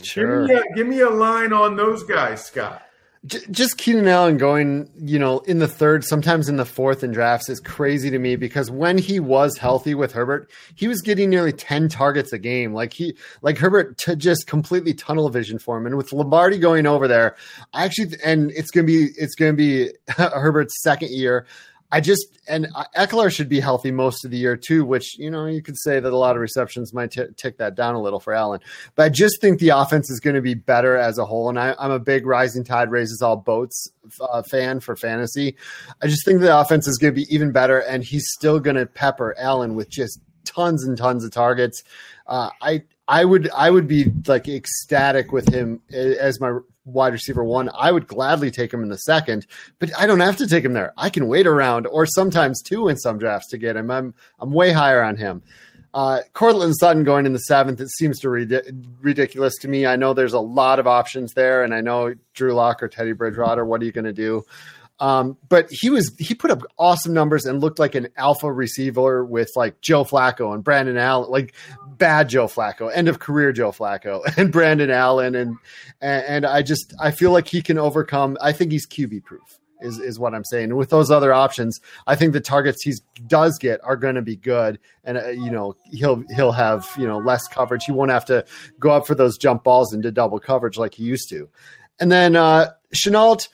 Sure. 0.00 0.46
Give 0.46 0.56
me, 0.56 0.62
a, 0.62 0.74
give 0.76 0.86
me 0.86 1.00
a 1.00 1.10
line 1.10 1.52
on 1.52 1.74
those 1.74 2.04
guys, 2.04 2.46
Scott 2.46 2.82
just 3.26 3.78
Keenan 3.78 4.06
Allen 4.06 4.36
going, 4.36 4.90
you 4.98 5.18
know, 5.18 5.38
in 5.40 5.58
the 5.58 5.68
third, 5.68 6.04
sometimes 6.04 6.48
in 6.48 6.56
the 6.56 6.66
fourth 6.66 7.02
in 7.02 7.10
drafts 7.10 7.48
is 7.48 7.58
crazy 7.58 8.10
to 8.10 8.18
me 8.18 8.36
because 8.36 8.70
when 8.70 8.98
he 8.98 9.18
was 9.18 9.56
healthy 9.56 9.94
with 9.94 10.12
Herbert, 10.12 10.50
he 10.74 10.88
was 10.88 11.00
getting 11.00 11.30
nearly 11.30 11.52
10 11.52 11.88
targets 11.88 12.32
a 12.34 12.38
game. 12.38 12.74
Like 12.74 12.92
he, 12.92 13.16
like 13.40 13.56
Herbert 13.56 13.96
to 13.98 14.14
just 14.14 14.46
completely 14.46 14.92
tunnel 14.92 15.30
vision 15.30 15.58
for 15.58 15.78
him. 15.78 15.86
And 15.86 15.96
with 15.96 16.12
Lombardi 16.12 16.58
going 16.58 16.86
over 16.86 17.08
there, 17.08 17.36
I 17.72 17.84
actually, 17.84 18.16
and 18.22 18.50
it's 18.50 18.70
going 18.70 18.86
to 18.86 18.92
be, 18.92 19.10
it's 19.16 19.34
going 19.34 19.52
to 19.52 19.56
be 19.56 19.90
Herbert's 20.08 20.82
second 20.82 21.10
year. 21.10 21.46
I 21.94 22.00
just 22.00 22.26
and 22.48 22.66
Ekeler 22.96 23.32
should 23.32 23.48
be 23.48 23.60
healthy 23.60 23.92
most 23.92 24.24
of 24.24 24.32
the 24.32 24.36
year 24.36 24.56
too, 24.56 24.84
which 24.84 25.16
you 25.16 25.30
know 25.30 25.46
you 25.46 25.62
could 25.62 25.78
say 25.78 26.00
that 26.00 26.12
a 26.12 26.16
lot 26.16 26.34
of 26.34 26.42
receptions 26.42 26.92
might 26.92 27.12
t- 27.12 27.22
tick 27.36 27.58
that 27.58 27.76
down 27.76 27.94
a 27.94 28.02
little 28.02 28.18
for 28.18 28.32
Allen. 28.32 28.58
But 28.96 29.04
I 29.04 29.08
just 29.10 29.40
think 29.40 29.60
the 29.60 29.68
offense 29.68 30.10
is 30.10 30.18
going 30.18 30.34
to 30.34 30.42
be 30.42 30.54
better 30.54 30.96
as 30.96 31.18
a 31.18 31.24
whole, 31.24 31.48
and 31.48 31.56
I, 31.56 31.76
am 31.78 31.92
a 31.92 32.00
big 32.00 32.26
rising 32.26 32.64
tide 32.64 32.90
raises 32.90 33.22
all 33.22 33.36
boats 33.36 33.88
uh, 34.20 34.42
fan 34.42 34.80
for 34.80 34.96
fantasy. 34.96 35.54
I 36.02 36.08
just 36.08 36.24
think 36.24 36.40
the 36.40 36.58
offense 36.58 36.88
is 36.88 36.98
going 36.98 37.14
to 37.14 37.20
be 37.20 37.32
even 37.32 37.52
better, 37.52 37.78
and 37.78 38.02
he's 38.02 38.26
still 38.28 38.58
going 38.58 38.74
to 38.74 38.86
pepper 38.86 39.36
Allen 39.38 39.76
with 39.76 39.88
just 39.88 40.18
tons 40.44 40.84
and 40.84 40.96
tons 40.96 41.24
of 41.24 41.30
targets. 41.30 41.82
Uh, 42.26 42.50
I 42.60 42.82
I 43.08 43.24
would 43.24 43.50
I 43.50 43.70
would 43.70 43.86
be 43.88 44.12
like 44.26 44.48
ecstatic 44.48 45.32
with 45.32 45.52
him 45.52 45.80
as 45.92 46.40
my 46.40 46.58
wide 46.84 47.12
receiver 47.12 47.44
one, 47.44 47.70
I 47.74 47.90
would 47.90 48.06
gladly 48.06 48.50
take 48.50 48.72
him 48.72 48.82
in 48.82 48.88
the 48.88 48.98
second, 48.98 49.46
but 49.78 49.90
I 49.98 50.06
don't 50.06 50.20
have 50.20 50.36
to 50.38 50.46
take 50.46 50.64
him 50.64 50.74
there. 50.74 50.92
I 50.96 51.10
can 51.10 51.28
wait 51.28 51.46
around 51.46 51.86
or 51.86 52.06
sometimes 52.06 52.62
two 52.62 52.88
in 52.88 52.96
some 52.96 53.18
drafts 53.18 53.48
to 53.48 53.58
get 53.58 53.76
him. 53.76 53.90
I'm 53.90 54.14
I'm 54.38 54.52
way 54.52 54.72
higher 54.72 55.02
on 55.02 55.16
him. 55.16 55.42
Uh, 55.92 56.20
Courtland 56.32 56.74
Sutton 56.76 57.04
going 57.04 57.24
in 57.24 57.32
the 57.32 57.38
seventh, 57.38 57.80
it 57.80 57.88
seems 57.88 58.18
to 58.18 58.28
rid- 58.28 58.84
ridiculous 59.00 59.54
to 59.58 59.68
me. 59.68 59.86
I 59.86 59.94
know 59.94 60.12
there's 60.12 60.32
a 60.32 60.40
lot 60.40 60.80
of 60.80 60.88
options 60.88 61.34
there, 61.34 61.62
and 61.62 61.72
I 61.72 61.82
know 61.82 62.14
Drew 62.34 62.52
Lock 62.52 62.82
or 62.82 62.88
Teddy 62.88 63.12
Bridgewater. 63.12 63.64
What 63.64 63.80
are 63.80 63.84
you 63.84 63.92
going 63.92 64.04
to 64.04 64.12
do? 64.12 64.44
Um, 65.00 65.36
but 65.48 65.66
he 65.70 65.90
was 65.90 66.14
he 66.18 66.34
put 66.34 66.50
up 66.50 66.62
awesome 66.78 67.12
numbers 67.12 67.44
and 67.44 67.60
looked 67.60 67.78
like 67.78 67.94
an 67.94 68.08
alpha 68.16 68.50
receiver 68.52 69.24
with 69.24 69.50
like 69.56 69.80
Joe 69.80 70.04
Flacco 70.04 70.54
and 70.54 70.62
Brandon 70.62 70.96
Allen, 70.96 71.30
like 71.30 71.54
bad 71.86 72.28
Joe 72.28 72.46
Flacco, 72.46 72.90
end 72.94 73.08
of 73.08 73.18
career 73.18 73.52
Joe 73.52 73.72
Flacco 73.72 74.22
and 74.36 74.52
Brandon 74.52 74.90
Allen, 74.90 75.34
and 75.34 75.56
and 76.00 76.46
I 76.46 76.62
just 76.62 76.94
I 77.00 77.10
feel 77.10 77.32
like 77.32 77.48
he 77.48 77.60
can 77.60 77.78
overcome. 77.78 78.38
I 78.40 78.52
think 78.52 78.70
he's 78.70 78.86
QB 78.86 79.24
proof 79.24 79.58
is 79.80 79.98
is 79.98 80.18
what 80.18 80.34
I'm 80.34 80.44
saying. 80.44 80.64
And 80.70 80.76
with 80.76 80.90
those 80.90 81.10
other 81.10 81.32
options, 81.32 81.80
I 82.06 82.16
think 82.16 82.32
the 82.32 82.40
targets 82.40 82.82
he 82.82 82.94
does 83.26 83.58
get 83.58 83.80
are 83.84 83.96
going 83.96 84.14
to 84.14 84.22
be 84.22 84.36
good, 84.36 84.78
and 85.04 85.18
uh, 85.18 85.28
you 85.28 85.50
know 85.50 85.76
he'll 85.84 86.24
he'll 86.34 86.52
have 86.52 86.88
you 86.98 87.06
know 87.06 87.18
less 87.18 87.46
coverage. 87.46 87.84
He 87.84 87.92
won't 87.92 88.10
have 88.10 88.24
to 88.26 88.44
go 88.80 88.90
up 88.90 89.06
for 89.06 89.14
those 89.14 89.38
jump 89.38 89.64
balls 89.64 89.92
into 89.92 90.10
double 90.10 90.40
coverage 90.40 90.78
like 90.78 90.94
he 90.94 91.04
used 91.04 91.28
to. 91.30 91.48
And 92.00 92.10
then 92.10 92.34
uh, 92.34 92.70
Shenault, 92.94 93.48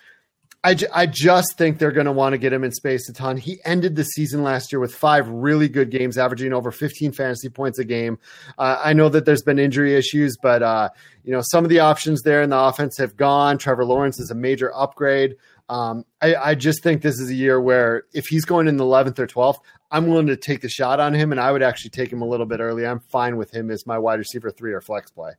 I, 0.62 0.75
j- 0.75 0.88
I 0.93 1.07
just 1.07 1.57
think 1.57 1.79
they're 1.79 1.90
going 1.90 2.07
to 2.07 2.12
want 2.12 2.35
to 2.35 2.38
get 2.38 2.52
him 2.52 2.64
in 2.64 2.73
space 2.73 3.09
a 3.09 3.14
ton. 3.14 3.38
He 3.38 3.61
ended 3.64 3.97
the 3.97 4.05
season 4.05 4.43
last 4.43 4.71
year 4.71 4.79
with 4.79 4.95
five 4.95 5.26
really 5.26 5.69
good 5.69 5.90
games, 5.90 6.19
averaging 6.19 6.52
over 6.52 6.71
15 6.71 7.12
fantasy 7.12 7.49
points 7.49 7.79
a 7.79 7.85
game. 7.85 8.19
Uh, 8.59 8.79
I 8.83 8.93
know 8.93 9.09
that 9.09 9.25
there's 9.25 9.43
been 9.43 9.59
injury 9.59 9.95
issues, 9.95 10.37
but 10.37 10.62
uh, 10.62 10.90
you 11.25 11.33
know 11.33 11.40
some 11.43 11.64
of 11.64 11.71
the 11.71 11.81
options 11.81 12.23
there 12.23 12.43
in 12.43 12.50
the 12.50 12.59
offense 12.59 12.99
have 12.99 13.17
gone. 13.17 13.57
Trevor 13.57 13.87
Lawrence 13.87 14.21
is 14.21 14.31
a 14.31 14.35
major 14.35 14.71
upgrade. 14.75 15.37
Um, 15.71 16.05
I, 16.21 16.35
I, 16.35 16.55
just 16.57 16.83
think 16.83 17.00
this 17.00 17.21
is 17.21 17.31
a 17.31 17.35
year 17.35 17.61
where 17.61 18.02
if 18.12 18.26
he's 18.26 18.45
going 18.45 18.67
in 18.67 18.76
the 18.76 18.83
11th 18.83 19.21
or 19.21 19.29
12th, 19.29 19.59
I'm 19.93 20.09
willing 20.09 20.26
to 20.26 20.37
take 20.37 20.62
the 20.62 20.69
shot 20.69 20.99
on 20.99 21.14
him, 21.14 21.31
and 21.31 21.40
I 21.40 21.52
would 21.52 21.62
actually 21.62 21.90
take 21.90 22.12
him 22.12 22.23
a 22.23 22.26
little 22.26 22.45
bit 22.45 22.59
early. 22.59 22.85
I'm 22.85 22.99
fine 22.99 23.37
with 23.37 23.55
him 23.55 23.71
as 23.71 23.87
my 23.87 23.97
wide 23.97 24.19
receiver 24.19 24.50
three 24.50 24.73
or 24.73 24.81
flex 24.81 25.12
play. 25.12 25.35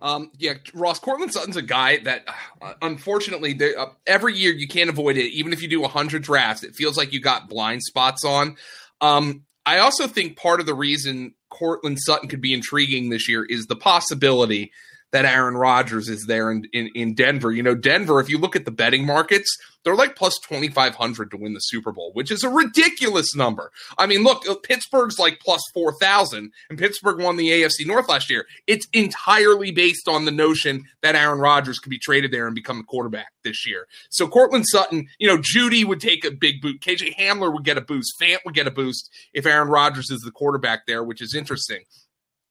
Um, 0.00 0.30
yeah, 0.38 0.54
Ross 0.74 0.98
Courtland 0.98 1.32
Sutton's 1.32 1.56
a 1.56 1.62
guy 1.62 1.98
that, 1.98 2.24
uh, 2.62 2.74
unfortunately, 2.82 3.58
uh, 3.76 3.86
every 4.06 4.36
year 4.36 4.52
you 4.52 4.68
can't 4.68 4.90
avoid 4.90 5.16
it. 5.16 5.32
Even 5.32 5.52
if 5.52 5.62
you 5.62 5.68
do 5.68 5.80
100 5.80 6.22
drafts, 6.22 6.62
it 6.62 6.74
feels 6.74 6.96
like 6.96 7.12
you 7.12 7.20
got 7.20 7.48
blind 7.48 7.82
spots 7.82 8.24
on. 8.24 8.56
Um, 9.00 9.44
I 9.66 9.78
also 9.78 10.06
think 10.06 10.36
part 10.36 10.60
of 10.60 10.66
the 10.66 10.74
reason 10.74 11.34
Courtland 11.50 11.98
Sutton 12.00 12.28
could 12.28 12.40
be 12.40 12.54
intriguing 12.54 13.10
this 13.10 13.28
year 13.28 13.44
is 13.44 13.66
the 13.66 13.76
possibility 13.76 14.72
that 15.12 15.24
Aaron 15.24 15.56
Rodgers 15.56 16.08
is 16.08 16.26
there 16.26 16.50
in, 16.50 16.64
in, 16.72 16.90
in 16.94 17.14
Denver. 17.14 17.50
You 17.50 17.62
know, 17.62 17.74
Denver, 17.74 18.20
if 18.20 18.28
you 18.28 18.38
look 18.38 18.54
at 18.54 18.64
the 18.64 18.70
betting 18.70 19.06
markets, 19.06 19.56
they're 19.84 19.96
like 19.96 20.16
plus 20.16 20.34
2,500 20.46 21.30
to 21.30 21.36
win 21.36 21.54
the 21.54 21.60
Super 21.60 21.92
Bowl, 21.92 22.10
which 22.12 22.30
is 22.30 22.42
a 22.42 22.50
ridiculous 22.50 23.34
number. 23.34 23.70
I 23.96 24.06
mean, 24.06 24.22
look, 24.22 24.46
uh, 24.46 24.56
Pittsburgh's 24.56 25.18
like 25.18 25.40
plus 25.40 25.62
4,000, 25.72 26.52
and 26.68 26.78
Pittsburgh 26.78 27.20
won 27.20 27.36
the 27.36 27.48
AFC 27.48 27.86
North 27.86 28.08
last 28.08 28.28
year. 28.28 28.44
It's 28.66 28.86
entirely 28.92 29.70
based 29.70 30.08
on 30.08 30.26
the 30.26 30.30
notion 30.30 30.84
that 31.02 31.14
Aaron 31.14 31.38
Rodgers 31.38 31.78
could 31.78 31.90
be 31.90 31.98
traded 31.98 32.30
there 32.30 32.46
and 32.46 32.54
become 32.54 32.78
the 32.78 32.84
quarterback 32.84 33.28
this 33.44 33.66
year. 33.66 33.86
So 34.10 34.28
Courtland 34.28 34.66
Sutton, 34.68 35.08
you 35.18 35.26
know, 35.26 35.38
Jeudy 35.38 35.84
would 35.86 36.00
take 36.00 36.24
a 36.24 36.30
big 36.30 36.60
boot. 36.60 36.80
KJ 36.80 37.16
Hamler 37.16 37.52
would 37.52 37.64
get 37.64 37.78
a 37.78 37.82
boost. 37.82 38.12
Fant 38.20 38.38
would 38.44 38.54
get 38.54 38.66
a 38.66 38.72
boost 38.72 39.10
if 39.32 39.46
Aaron 39.46 39.68
Rodgers 39.68 40.10
is 40.10 40.20
the 40.20 40.30
quarterback 40.30 40.86
there, 40.86 41.02
which 41.02 41.22
is 41.22 41.34
interesting. 41.34 41.84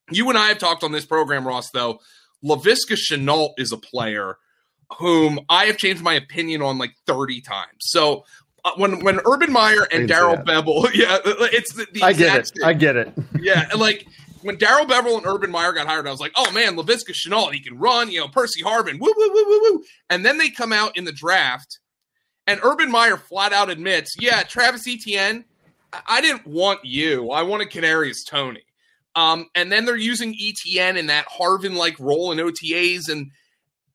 You 0.09 0.29
and 0.29 0.37
I 0.37 0.47
have 0.47 0.57
talked 0.57 0.83
on 0.83 0.93
this 0.93 1.05
program, 1.05 1.45
Ross, 1.45 1.69
though, 1.71 1.99
Laviska 2.43 2.95
Shenault 2.95 3.53
is 3.57 3.71
a 3.71 3.77
player 3.77 4.37
whom 4.97 5.39
I 5.49 5.65
have 5.65 5.77
changed 5.77 6.01
my 6.01 6.13
opinion 6.13 6.61
on 6.61 6.77
like 6.77 6.93
30 7.05 7.41
times. 7.41 7.77
So 7.79 8.25
uh, 8.63 8.71
when 8.77 9.03
when 9.03 9.19
Urban 9.25 9.51
Meyer 9.51 9.87
and 9.91 10.07
Darrell 10.07 10.37
Bevell, 10.37 10.89
yeah, 10.93 11.19
it's 11.25 11.73
the, 11.73 11.87
the 11.93 12.03
I 12.03 12.13
get 12.13 12.37
it. 12.37 12.47
Thing. 12.47 12.63
I 12.63 12.73
get 12.73 12.95
it. 12.95 13.13
yeah, 13.39 13.69
like 13.77 14.07
when 14.41 14.57
Darrell 14.57 14.85
Bevell 14.85 15.17
and 15.17 15.25
Urban 15.25 15.51
Meyer 15.51 15.73
got 15.73 15.87
hired, 15.87 16.07
I 16.07 16.11
was 16.11 16.19
like, 16.19 16.33
oh 16.35 16.51
man, 16.51 16.75
Laviska 16.75 17.11
Shenault, 17.13 17.51
he 17.51 17.59
can 17.59 17.77
run, 17.77 18.09
you 18.09 18.19
know, 18.19 18.27
Percy 18.27 18.63
Harvin, 18.63 18.99
woo, 18.99 19.13
woo, 19.15 19.29
woo, 19.33 19.45
woo, 19.45 19.59
woo. 19.61 19.83
And 20.09 20.25
then 20.25 20.37
they 20.37 20.49
come 20.49 20.71
out 20.71 20.95
in 20.97 21.05
the 21.05 21.11
draft, 21.11 21.79
and 22.45 22.59
Urban 22.63 22.91
Meyer 22.91 23.17
flat 23.17 23.53
out 23.53 23.69
admits, 23.69 24.15
yeah, 24.19 24.43
Travis 24.43 24.87
Etienne, 24.87 25.45
I 26.07 26.21
didn't 26.21 26.45
want 26.45 26.83
you. 26.83 27.31
I 27.31 27.43
wanted 27.43 27.69
Kadarius 27.69 28.25
Toney. 28.27 28.63
Um, 29.17 29.47
and 29.55 29.71
then 29.71 29.85
they're 29.85 29.97
using 29.97 30.35
Etienne 30.39 30.95
in 30.95 31.07
that 31.07 31.25
Harvin 31.27 31.75
like 31.75 31.99
role 31.99 32.31
in 32.31 32.37
OTAs, 32.37 33.09
and 33.09 33.31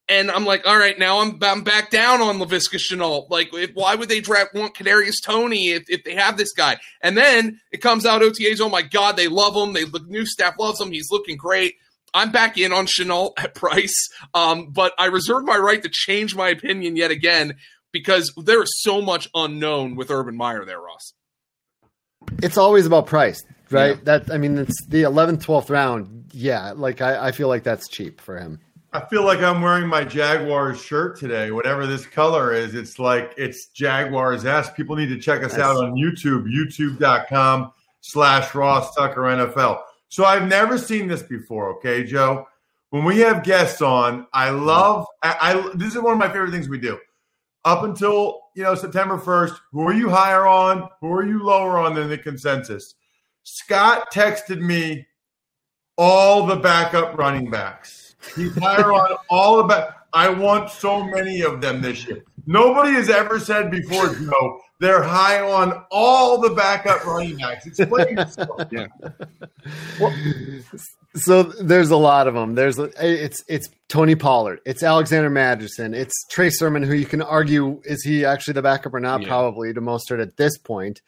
and 0.09 0.29
I'm 0.29 0.45
like, 0.45 0.67
all 0.67 0.77
right, 0.77 0.99
now 0.99 1.19
I'm 1.19 1.39
I'm 1.41 1.63
back 1.63 1.91
down 1.91 2.21
on 2.21 2.39
Laviska 2.39 2.77
Shenault. 2.77 3.29
Like, 3.29 3.47
if, 3.53 3.71
why 3.73 3.95
would 3.95 4.09
they 4.09 4.19
draft 4.19 4.53
want 4.53 4.75
Kadarius 4.75 5.23
Toney 5.23 5.69
if, 5.69 5.83
if 5.87 6.03
they 6.03 6.13
have 6.15 6.35
this 6.35 6.51
guy? 6.51 6.77
And 7.01 7.15
then 7.15 7.61
it 7.71 7.77
comes 7.77 8.05
out 8.05 8.21
OTAs. 8.21 8.59
Oh 8.59 8.67
my 8.67 8.81
God, 8.81 9.15
they 9.15 9.29
love 9.29 9.55
him. 9.55 9.71
They 9.71 9.85
the 9.85 10.03
new 10.07 10.25
staff 10.25 10.55
loves 10.59 10.81
him. 10.81 10.91
He's 10.91 11.09
looking 11.09 11.37
great. 11.37 11.75
I'm 12.13 12.33
back 12.33 12.57
in 12.57 12.73
on 12.73 12.85
Shenault 12.85 13.31
at 13.37 13.55
price, 13.55 14.09
um, 14.33 14.71
but 14.71 14.91
I 14.99 15.05
reserve 15.05 15.45
my 15.45 15.57
right 15.57 15.81
to 15.81 15.89
change 15.89 16.35
my 16.35 16.49
opinion 16.49 16.97
yet 16.97 17.11
again 17.11 17.55
because 17.93 18.33
there 18.35 18.61
is 18.61 18.73
so 18.81 19.01
much 19.01 19.29
unknown 19.33 19.95
with 19.95 20.11
Urban 20.11 20.35
Meyer 20.35 20.65
there, 20.65 20.81
Ross. 20.81 21.13
It's 22.41 22.57
always 22.57 22.85
about 22.85 23.05
price 23.05 23.41
right? 23.73 23.97
Yeah. 23.97 24.03
That 24.03 24.31
I 24.31 24.37
mean, 24.37 24.57
it's 24.57 24.85
the 24.87 25.03
11th, 25.03 25.43
12th 25.43 25.69
round. 25.69 26.31
Yeah, 26.33 26.71
like 26.71 27.01
I, 27.01 27.27
I 27.27 27.31
feel 27.31 27.47
like 27.47 27.63
that's 27.63 27.87
cheap 27.87 28.21
for 28.21 28.37
him. 28.37 28.59
I 28.95 29.03
feel 29.07 29.23
like 29.23 29.39
I'm 29.39 29.61
wearing 29.61 29.87
my 29.87 30.03
Jaguars 30.03 30.79
shirt 30.79 31.17
today, 31.17 31.49
whatever 31.49 31.87
this 31.87 32.05
color 32.05 32.53
is. 32.53 32.75
It's 32.75 32.99
like 32.99 33.33
it's 33.37 33.67
Jaguars 33.67 34.45
esque. 34.45 34.75
People 34.75 34.95
need 34.95 35.09
to 35.09 35.19
check 35.19 35.43
us 35.43 35.57
out 35.57 35.77
on 35.77 35.93
YouTube, 35.93 36.45
youtube.com 36.45 37.71
slash 38.01 38.53
Ross 38.53 38.93
Tucker 38.93 39.21
NFL. 39.21 39.81
So 40.09 40.25
I've 40.25 40.47
never 40.47 40.77
seen 40.77 41.07
this 41.07 41.23
before, 41.23 41.75
okay, 41.77 42.03
Joe? 42.03 42.47
When 42.91 43.03
we 43.03 43.17
have 43.21 43.43
guests 43.43 43.81
on, 43.81 44.27
I 44.31 44.51
love 44.51 45.07
I, 45.23 45.37
I 45.41 45.71
this 45.73 45.95
is 45.95 46.01
one 46.01 46.13
of 46.13 46.19
my 46.19 46.27
favorite 46.27 46.51
things 46.51 46.69
we 46.69 46.77
do. 46.77 46.99
Up 47.65 47.83
until 47.83 48.41
you 48.55 48.61
know 48.61 48.75
September 48.75 49.17
1st, 49.17 49.57
who 49.71 49.87
are 49.87 49.93
you 49.93 50.09
higher 50.11 50.45
on? 50.45 50.87
Who 51.01 51.11
are 51.11 51.25
you 51.25 51.41
lower 51.41 51.79
on 51.79 51.95
than 51.95 52.09
the 52.09 52.17
consensus? 52.19 52.93
Scott 53.43 54.11
texted 54.13 54.59
me 54.59 55.05
all 55.97 56.45
the 56.45 56.55
backup 56.55 57.17
running 57.17 57.49
backs. 57.49 58.15
He's 58.35 58.57
higher 58.57 58.91
on 58.91 59.17
all 59.29 59.57
the 59.57 59.63
back. 59.63 59.97
I 60.13 60.29
want 60.29 60.69
so 60.69 61.03
many 61.03 61.41
of 61.41 61.59
them 61.59 61.81
this 61.81 62.07
year. 62.07 62.23
Nobody 62.45 62.91
has 62.91 63.09
ever 63.09 63.39
said 63.39 63.71
before, 63.71 64.13
Joe, 64.13 64.59
they're 64.79 65.01
high 65.01 65.39
on 65.41 65.85
all 65.91 66.39
the 66.39 66.51
backup 66.51 67.05
running 67.05 67.37
backs. 67.37 67.65
Explain 67.65 68.17
yourself. 68.17 68.61
Yeah. 68.71 68.87
Well, 69.99 70.13
so 71.15 71.43
there's 71.43 71.89
a 71.89 71.97
lot 71.97 72.27
of 72.27 72.33
them. 72.33 72.55
There's 72.55 72.77
it's 72.77 73.43
it's 73.47 73.69
Tony 73.87 74.15
Pollard, 74.15 74.59
it's 74.65 74.83
Alexander 74.83 75.29
Mattison, 75.29 75.93
it's 75.93 76.13
Trey 76.29 76.49
Sermon, 76.49 76.83
who 76.83 76.93
you 76.93 77.05
can 77.05 77.21
argue 77.21 77.81
is 77.85 78.03
he 78.03 78.25
actually 78.25 78.55
the 78.55 78.61
backup 78.61 78.93
or 78.93 78.99
not? 78.99 79.21
Yeah. 79.21 79.27
Probably 79.27 79.73
to 79.73 79.81
Mostert 79.81 80.21
at 80.21 80.37
this 80.37 80.57
point. 80.57 81.01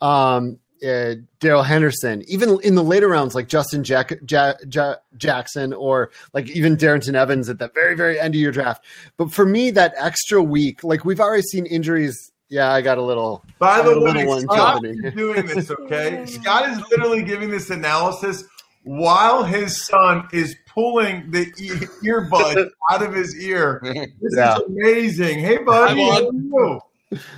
Um, 0.00 0.58
uh, 0.82 1.14
Darrell 1.40 1.62
Henderson, 1.62 2.24
even 2.28 2.58
in 2.62 2.74
the 2.74 2.82
later 2.82 3.08
rounds, 3.08 3.34
like 3.34 3.48
Justin 3.48 3.84
Jack, 3.84 4.12
Jack, 4.24 4.58
Jack, 4.68 4.98
Jackson, 5.16 5.72
or 5.72 6.10
like 6.32 6.48
even 6.50 6.76
Darrynton 6.76 7.14
Evans 7.14 7.48
at 7.48 7.58
the 7.58 7.70
very, 7.74 7.94
very 7.94 8.18
end 8.18 8.34
of 8.34 8.40
your 8.40 8.52
draft. 8.52 8.84
But 9.16 9.32
for 9.32 9.46
me, 9.46 9.70
that 9.72 9.94
extra 9.96 10.42
week, 10.42 10.82
like 10.84 11.04
we've 11.04 11.20
already 11.20 11.42
seen 11.42 11.66
injuries. 11.66 12.32
Yeah, 12.48 12.70
I 12.70 12.82
got 12.82 12.98
a 12.98 13.02
little. 13.02 13.42
By 13.58 13.80
the 13.80 13.98
way, 13.98 14.26
one 14.26 14.42
Scott 14.42 14.84
is 14.84 15.14
doing 15.14 15.46
this, 15.46 15.70
okay? 15.80 16.26
Scott 16.26 16.68
is 16.68 16.78
literally 16.90 17.22
giving 17.22 17.50
this 17.50 17.70
analysis 17.70 18.44
while 18.82 19.44
his 19.44 19.86
son 19.86 20.28
is 20.32 20.56
pulling 20.66 21.30
the 21.30 21.46
e- 21.58 21.86
earbud 22.06 22.68
out 22.90 23.02
of 23.02 23.14
his 23.14 23.34
ear. 23.42 23.80
This 23.82 24.34
yeah. 24.36 24.56
is 24.56 24.62
amazing. 24.64 25.38
Hey, 25.38 25.58
bud. 25.58 25.96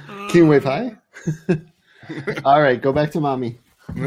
Can 0.09 0.28
you 0.35 0.46
wave 0.46 0.64
hi? 0.64 0.96
All 2.44 2.60
right, 2.60 2.80
go 2.80 2.92
back 2.92 3.10
to 3.12 3.20
mommy. 3.20 3.58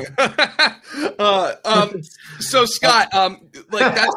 uh, 1.19 1.53
um, 1.63 2.01
so 2.39 2.65
Scott, 2.65 3.13
um, 3.13 3.39
like 3.71 3.93
that's 3.93 4.15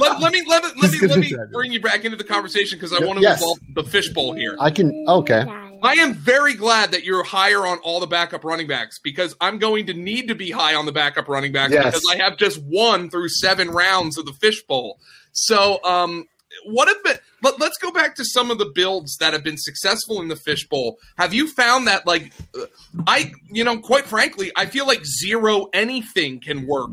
let, 0.00 0.20
let 0.20 0.32
me 0.32 0.42
let, 0.48 0.64
me 0.64 0.70
let 0.82 0.92
me 0.92 1.06
let 1.06 1.18
me 1.18 1.36
bring 1.52 1.70
you 1.70 1.80
back 1.80 2.04
into 2.04 2.16
the 2.16 2.24
conversation 2.24 2.76
because 2.76 2.92
I 2.92 3.04
want 3.04 3.18
to 3.18 3.22
yes. 3.22 3.40
involve 3.40 3.58
the 3.74 3.84
fishbowl 3.84 4.34
here. 4.34 4.56
I 4.58 4.70
can 4.70 5.04
okay. 5.06 5.44
I 5.82 5.94
am 5.94 6.14
very 6.14 6.54
glad 6.54 6.90
that 6.90 7.04
you're 7.04 7.22
higher 7.22 7.66
on 7.66 7.78
all 7.78 8.00
the 8.00 8.06
backup 8.06 8.44
running 8.44 8.66
backs 8.66 8.98
because 8.98 9.36
I'm 9.40 9.58
going 9.58 9.86
to 9.86 9.94
need 9.94 10.28
to 10.28 10.34
be 10.34 10.50
high 10.50 10.74
on 10.74 10.86
the 10.86 10.92
backup 10.92 11.28
running 11.28 11.52
backs 11.52 11.72
yes. 11.72 11.84
because 11.84 12.06
I 12.10 12.16
have 12.16 12.36
just 12.36 12.60
one 12.64 13.10
through 13.10 13.28
seven 13.28 13.70
rounds 13.70 14.18
of 14.18 14.26
the 14.26 14.32
fishbowl. 14.32 14.98
So, 15.32 15.82
um, 15.84 16.26
what 16.66 16.88
have 16.88 17.02
been 17.02 17.16
let, 17.42 17.60
us 17.60 17.76
go 17.80 17.90
back 17.90 18.14
to 18.16 18.24
some 18.24 18.50
of 18.50 18.58
the 18.58 18.70
builds 18.74 19.16
that 19.18 19.32
have 19.32 19.44
been 19.44 19.58
successful 19.58 20.20
in 20.20 20.28
the 20.28 20.36
fishbowl. 20.36 20.98
Have 21.16 21.32
you 21.32 21.48
found 21.48 21.86
that 21.86 22.06
like 22.06 22.32
uh, 22.58 22.66
i 23.06 23.32
you 23.50 23.64
know 23.64 23.78
quite 23.78 24.04
frankly 24.04 24.50
i 24.56 24.66
feel 24.66 24.86
like 24.86 25.04
zero 25.04 25.68
anything 25.72 26.40
can 26.40 26.66
work 26.66 26.90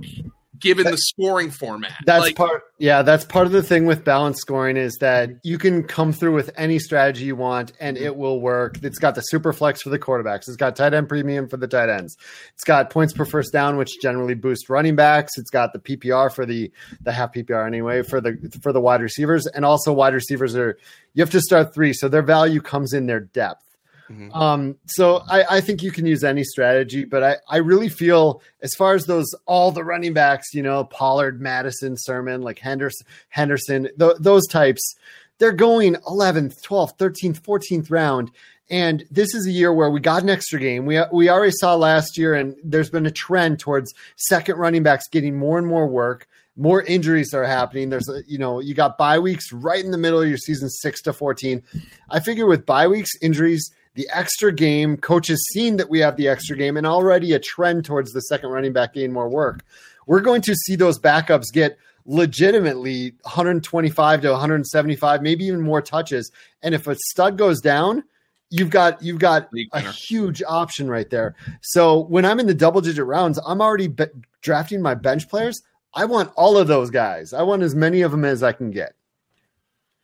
given 0.63 0.86
the 0.86 0.97
scoring 0.97 1.52
format. 1.52 1.93
That's 2.06 2.21
Like, 2.21 2.36
part. 2.36 2.63
Yeah, 2.80 3.02
that's 3.02 3.26
part 3.26 3.45
of 3.45 3.52
the 3.52 3.62
thing 3.62 3.86
with 3.86 4.04
balanced 4.04 4.39
scoring 4.39 4.78
is 4.78 4.97
that 4.99 5.30
you 5.43 5.58
can 5.58 5.84
come 5.84 6.12
through 6.13 6.34
with 6.34 6.49
any 6.56 6.80
strategy 6.80 7.26
you 7.26 7.36
want 7.36 7.73
and 7.80 7.97
it 7.97 8.15
will 8.15 8.39
work. 8.41 8.80
It's 8.82 8.97
got 8.97 9.15
the 9.15 9.21
super 9.21 9.54
flex 9.54 9.82
for 9.82 9.89
the 9.89 9.99
quarterbacks. 9.99 10.47
It's 10.47 10.56
got 10.56 10.76
tight 10.76 10.93
end 10.93 11.10
premium 11.10 11.47
for 11.47 11.58
the 11.58 11.67
tight 11.67 11.89
ends. 11.89 12.17
It's 12.54 12.63
got 12.63 12.89
points 12.89 13.13
per 13.13 13.26
first 13.26 13.54
down, 13.54 13.78
which 13.78 14.02
generally 14.02 14.36
boosts 14.36 14.69
running 14.69 14.95
backs. 14.95 15.38
It's 15.38 15.52
got 15.52 15.73
the 15.73 15.80
PPR 15.80 16.34
for 16.34 16.45
the 16.45 16.71
the 17.02 17.12
half 17.12 17.34
PPR 17.34 17.67
anyway 17.67 18.02
for 18.02 18.21
the 18.21 18.38
for 18.62 18.71
the 18.71 18.82
wide 18.82 19.02
receivers, 19.02 19.45
and 19.47 19.65
also 19.65 19.91
wide 19.93 20.13
receivers 20.13 20.56
are 20.56 20.78
you 21.13 21.21
have 21.21 21.32
to 21.32 21.41
start 21.41 21.73
three, 21.73 21.93
so 21.93 22.08
their 22.08 22.23
value 22.23 22.62
comes 22.62 22.93
in 22.93 23.06
their 23.06 23.19
depth. 23.19 23.73
Mhm. 24.10 24.36
Um, 24.36 24.76
so 24.86 25.24
I, 25.30 25.58
I 25.58 25.62
think 25.62 25.82
you 25.82 25.92
can 25.92 26.06
use 26.06 26.24
any 26.24 26.44
strategy, 26.44 27.06
but 27.06 27.24
I, 27.24 27.36
I 27.50 27.58
really 27.58 27.89
feel 27.89 28.42
as 28.62 28.74
far 28.78 28.94
as 28.96 29.06
those 29.06 29.28
all 29.46 29.72
the 29.72 29.84
running 29.84 30.13
backs, 30.13 30.54
you 30.54 30.62
know, 30.62 30.84
Pollard, 30.86 31.42
Mattison, 31.42 31.96
Sermon, 31.98 32.42
like 32.42 32.60
Henderson, 32.60 33.06
Henderson, 33.30 33.89
th- 33.98 34.18
those 34.20 34.46
types, 34.48 34.96
they're 35.39 35.52
going 35.52 35.96
11th, 36.08 36.62
12th, 36.62 36.98
13th, 36.98 37.42
14th 37.42 37.89
round. 37.89 38.32
And 38.70 39.04
this 39.12 39.34
is 39.36 39.46
a 39.48 39.52
year 39.52 39.74
where 39.74 39.89
we 39.89 40.00
got 40.00 40.24
an 40.24 40.30
extra 40.30 40.60
game. 40.60 40.86
We 40.86 41.00
we 41.12 41.30
already 41.30 41.52
saw 41.56 41.76
last 41.76 42.18
year, 42.18 42.34
and 42.34 42.56
there's 42.63 42.89
been 42.89 43.06
a 43.06 43.12
trend 43.12 43.60
towards 43.60 43.94
second 44.16 44.56
running 44.58 44.84
backs 44.84 45.08
getting 45.10 45.38
more 45.38 45.58
and 45.58 45.68
more 45.68 45.86
work. 45.86 46.28
More 46.56 46.82
injuries 46.84 47.34
are 47.34 47.44
happening. 47.44 47.89
There's, 47.89 48.08
you 48.28 48.38
know, 48.38 48.60
you 48.60 48.74
got 48.74 48.98
bye 48.98 49.20
weeks 49.20 49.52
right 49.52 49.84
in 49.84 49.92
the 49.92 49.98
middle 49.98 50.22
of 50.22 50.30
your 50.30 50.38
season, 50.38 50.70
six 50.70 51.02
to 51.02 51.12
fourteen. 51.13 51.62
I 52.10 52.20
figure 52.22 52.46
with 52.46 52.66
bye 52.66 52.88
weeks, 52.88 53.10
injuries, 53.22 53.70
the 53.96 54.08
extra 54.12 54.52
game, 54.52 54.98
coaches 54.98 55.44
seen 55.54 55.78
that 55.78 55.90
we 55.90 56.00
have 56.00 56.18
the 56.18 56.28
extra 56.28 56.58
game, 56.58 56.78
and 56.78 56.88
already 56.88 57.34
a 57.34 57.40
trend 57.40 57.86
towards 57.86 58.12
the 58.12 58.22
second 58.22 58.50
running 58.50 58.74
back 58.74 58.94
getting 58.94 59.14
more 59.14 59.30
work. 59.30 59.64
We're 60.08 60.22
going 60.22 60.42
to 60.44 60.56
see 60.56 60.76
those 60.76 61.00
backups 61.00 61.52
get 61.54 61.78
legitimately 62.06 63.12
125 63.22 64.22
to 64.22 64.32
175, 64.32 65.22
maybe 65.22 65.46
even 65.46 65.62
more 65.62 65.82
touches. 65.82 66.32
And 66.62 66.76
if 66.76 66.88
a 66.88 66.96
stud 66.96 67.38
goes 67.38 67.62
down, 67.62 68.04
you've 68.50 68.70
got 68.70 69.02
you've 69.02 69.20
got 69.20 69.50
a 69.74 69.80
huge 69.80 70.44
option 70.48 70.90
right 70.90 71.10
there. 71.10 71.36
So 71.62 72.00
when 72.00 72.26
I'm 72.26 72.40
in 72.40 72.48
the 72.48 72.54
double 72.54 72.82
digit 72.82 73.06
rounds, 73.06 73.40
I'm 73.46 73.62
already 73.62 73.88
be- 73.88 74.06
drafting 74.42 74.82
my 74.82 74.96
bench 74.96 75.30
players. 75.30 75.62
I 75.94 76.06
want 76.06 76.32
all 76.36 76.58
of 76.58 76.68
those 76.68 76.90
guys. 76.90 77.34
I 77.34 77.44
want 77.44 77.62
as 77.62 77.76
many 77.76 78.02
of 78.02 78.12
them 78.12 78.26
as 78.26 78.44
I 78.44 78.52
can 78.52 78.72
get. 78.72 78.96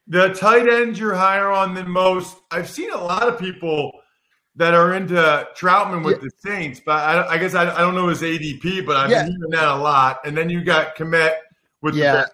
The 0.09 0.29
tight 0.33 0.67
ends 0.67 0.99
you're 0.99 1.15
higher 1.15 1.49
on 1.51 1.75
than 1.75 1.89
most. 1.89 2.37
I've 2.51 2.69
seen 2.69 2.91
a 2.91 2.97
lot 2.97 3.27
of 3.27 3.39
people 3.39 3.91
that 4.55 4.73
are 4.73 4.93
into 4.95 5.47
Trautman 5.55 6.03
with 6.03 6.19
the 6.21 6.31
Saints, 6.39 6.81
but 6.83 6.93
I, 6.97 7.35
I 7.35 7.37
guess 7.37 7.53
I, 7.53 7.73
I 7.73 7.79
don't 7.79 7.95
know 7.95 8.07
his 8.07 8.21
ADP, 8.21 8.85
but 8.85 8.95
I've 8.97 9.09
Yeah. 9.11 9.23
been 9.23 9.33
hearing 9.37 9.51
that 9.51 9.67
a 9.67 9.75
lot. 9.75 10.19
And 10.25 10.35
then 10.35 10.49
you 10.49 10.63
got 10.63 10.95
Kmet 10.95 11.35
with 11.81 11.95
Yeah. 11.95 12.13
the 12.13 12.31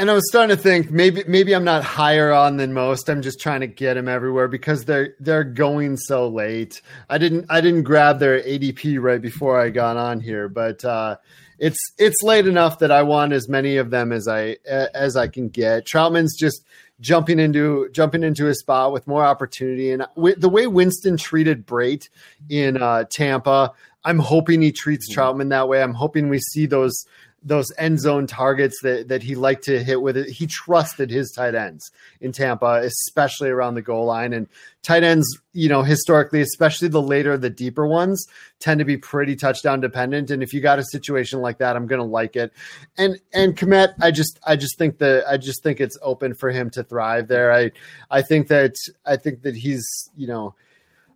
And 0.00 0.10
I 0.10 0.14
was 0.14 0.28
starting 0.28 0.54
to 0.56 0.60
think 0.60 0.90
maybe 0.90 1.22
maybe 1.28 1.54
I'm 1.54 1.62
not 1.64 1.84
higher 1.84 2.32
on 2.32 2.56
than 2.56 2.72
most. 2.72 3.08
I'm 3.08 3.22
just 3.22 3.38
trying 3.40 3.60
to 3.60 3.68
get 3.68 3.94
them 3.94 4.08
everywhere 4.08 4.48
because 4.48 4.84
they're 4.84 5.14
they're 5.20 5.44
going 5.44 5.96
so 5.96 6.28
late. 6.28 6.82
I 7.08 7.18
didn't 7.18 7.46
I 7.48 7.60
didn't 7.60 7.84
grab 7.84 8.18
their 8.18 8.42
ADP 8.42 9.00
right 9.00 9.22
before 9.22 9.60
I 9.60 9.70
got 9.70 9.96
on 9.96 10.18
here, 10.20 10.48
but 10.48 10.84
uh, 10.84 11.16
it's 11.58 11.78
it's 11.98 12.20
late 12.24 12.48
enough 12.48 12.80
that 12.80 12.90
I 12.90 13.04
want 13.04 13.32
as 13.32 13.48
many 13.48 13.76
of 13.76 13.90
them 13.90 14.10
as 14.12 14.26
I 14.26 14.56
as 14.66 15.16
I 15.16 15.28
can 15.28 15.48
get. 15.48 15.86
Trautman's 15.86 16.36
just 16.36 16.64
jumping 17.02 17.38
into 17.38 17.90
jumping 17.90 18.22
into 18.22 18.48
a 18.48 18.54
spot 18.54 18.92
with 18.92 19.06
more 19.06 19.24
opportunity, 19.24 19.90
and 19.90 20.06
with 20.16 20.40
the 20.40 20.48
way 20.48 20.66
Winston 20.66 21.18
treated 21.18 21.66
Brate 21.66 22.08
in 22.48 22.80
uh, 22.80 23.04
Tampa, 23.10 23.72
I'm 24.04 24.20
hoping 24.20 24.62
he 24.62 24.72
treats 24.72 25.14
Trautman 25.14 25.50
that 25.50 25.68
way. 25.68 25.82
I'm 25.82 25.94
hoping 25.94 26.30
we 26.30 26.38
see 26.38 26.64
those 26.64 27.04
those 27.44 27.72
end 27.76 28.00
zone 28.00 28.26
targets 28.26 28.80
that 28.82 29.08
that 29.08 29.22
he 29.22 29.34
liked 29.34 29.64
to 29.64 29.82
hit 29.82 30.00
with 30.00 30.16
it. 30.16 30.28
He 30.28 30.46
trusted 30.46 31.10
his 31.10 31.32
tight 31.32 31.54
ends 31.54 31.90
in 32.20 32.32
Tampa, 32.32 32.82
especially 32.84 33.50
around 33.50 33.74
the 33.74 33.82
goal 33.82 34.06
line. 34.06 34.32
And 34.32 34.48
tight 34.82 35.02
ends, 35.02 35.26
you 35.52 35.68
know, 35.68 35.82
historically, 35.82 36.40
especially 36.40 36.88
the 36.88 37.02
later, 37.02 37.36
the 37.36 37.50
deeper 37.50 37.86
ones, 37.86 38.26
tend 38.60 38.78
to 38.78 38.84
be 38.84 38.96
pretty 38.96 39.36
touchdown 39.36 39.80
dependent. 39.80 40.30
And 40.30 40.42
if 40.42 40.52
you 40.52 40.60
got 40.60 40.78
a 40.78 40.84
situation 40.84 41.40
like 41.40 41.58
that, 41.58 41.76
I'm 41.76 41.86
gonna 41.86 42.04
like 42.04 42.36
it. 42.36 42.52
And 42.96 43.18
and 43.32 43.56
Kmet, 43.56 43.94
I 44.00 44.10
just 44.10 44.38
I 44.46 44.56
just 44.56 44.78
think 44.78 44.98
that 44.98 45.24
I 45.28 45.36
just 45.36 45.62
think 45.62 45.80
it's 45.80 45.98
open 46.02 46.34
for 46.34 46.50
him 46.50 46.70
to 46.70 46.84
thrive 46.84 47.28
there. 47.28 47.52
I 47.52 47.72
I 48.10 48.22
think 48.22 48.48
that 48.48 48.74
I 49.04 49.16
think 49.16 49.42
that 49.42 49.56
he's 49.56 49.84
you 50.16 50.26
know. 50.26 50.54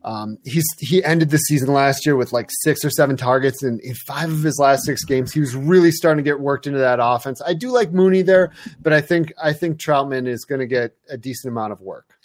Um, 0.04 0.38
he's 0.44 0.64
he 0.78 1.02
ended 1.04 1.30
the 1.30 1.38
season 1.38 1.72
last 1.72 2.06
year 2.06 2.16
with 2.16 2.32
like 2.32 2.48
six 2.62 2.85
or 2.85 2.90
seven 2.90 3.16
targets, 3.16 3.62
and 3.62 3.80
in 3.80 3.94
five 4.06 4.30
of 4.30 4.42
his 4.42 4.59
last 4.61 4.85
six 4.85 5.04
games, 5.04 5.32
he 5.32 5.40
was 5.40 5.56
really 5.56 5.90
starting 5.90 6.24
to 6.24 6.28
get 6.28 6.40
worked 6.40 6.66
into 6.66 6.78
that 6.78 6.98
offense. 7.02 7.42
I 7.44 7.54
do 7.54 7.70
like 7.70 7.92
Mooney 7.92 8.22
there, 8.22 8.52
but 8.80 8.92
I 8.92 9.00
think 9.00 9.32
I 9.42 9.52
think 9.52 9.78
Trautman 9.78 10.28
is 10.28 10.44
going 10.44 10.61
to 10.61 10.66
get 10.66 10.94
a 11.09 11.16
decent 11.16 11.50
amount 11.50 11.72
of 11.72 11.80
work. 11.80 12.16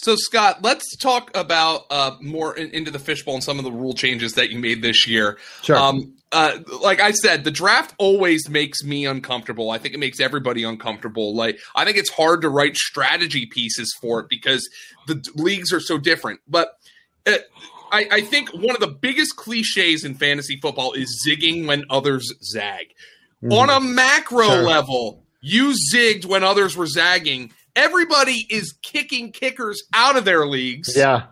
So, 0.00 0.14
Scott, 0.16 0.62
let's 0.62 0.96
talk 0.96 1.36
about 1.36 1.86
uh, 1.90 2.12
more 2.20 2.56
in, 2.56 2.70
into 2.70 2.92
the 2.92 3.00
fishbowl 3.00 3.34
and 3.34 3.42
some 3.42 3.58
of 3.58 3.64
the 3.64 3.72
rule 3.72 3.94
changes 3.94 4.34
that 4.34 4.48
you 4.48 4.58
made 4.58 4.80
this 4.80 5.08
year. 5.08 5.38
Sure. 5.62 5.76
Um, 5.76 6.14
uh, 6.30 6.58
like 6.82 7.00
I 7.00 7.10
said, 7.10 7.42
the 7.42 7.50
draft 7.50 7.94
always 7.98 8.48
makes 8.48 8.84
me 8.84 9.06
uncomfortable. 9.06 9.70
I 9.70 9.78
think 9.78 9.94
it 9.94 9.98
makes 9.98 10.20
everybody 10.20 10.62
uncomfortable. 10.62 11.34
Like 11.34 11.58
I 11.74 11.84
think 11.84 11.96
it's 11.96 12.10
hard 12.10 12.42
to 12.42 12.48
write 12.48 12.76
strategy 12.76 13.46
pieces 13.46 13.92
for 14.00 14.20
it 14.20 14.28
because 14.28 14.68
the 15.06 15.16
d- 15.16 15.30
leagues 15.34 15.72
are 15.72 15.80
so 15.80 15.98
different. 15.98 16.40
But 16.46 16.77
I, 17.90 18.06
I 18.10 18.20
think 18.20 18.50
one 18.50 18.74
of 18.74 18.80
the 18.80 18.88
biggest 18.88 19.36
cliches 19.36 20.04
in 20.04 20.14
fantasy 20.14 20.58
football 20.60 20.92
is 20.92 21.24
zigging 21.26 21.66
when 21.66 21.84
others 21.90 22.32
zag. 22.42 22.88
On 23.50 23.70
a 23.70 23.80
macro 23.80 24.46
Sure. 24.46 24.62
level, 24.62 25.24
you 25.40 25.74
zigged 25.94 26.24
when 26.26 26.42
others 26.42 26.76
were 26.76 26.86
zagging. 26.86 27.52
Everybody 27.76 28.46
is 28.50 28.74
kicking 28.82 29.30
kickers 29.32 29.82
out 29.94 30.16
of 30.16 30.24
their 30.24 30.46
leagues. 30.46 30.94
Yeah. 30.96 31.26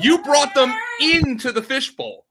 You 0.00 0.18
brought 0.22 0.54
them 0.54 0.74
into 1.00 1.52
the 1.52 1.62
fishbowl. 1.62 2.24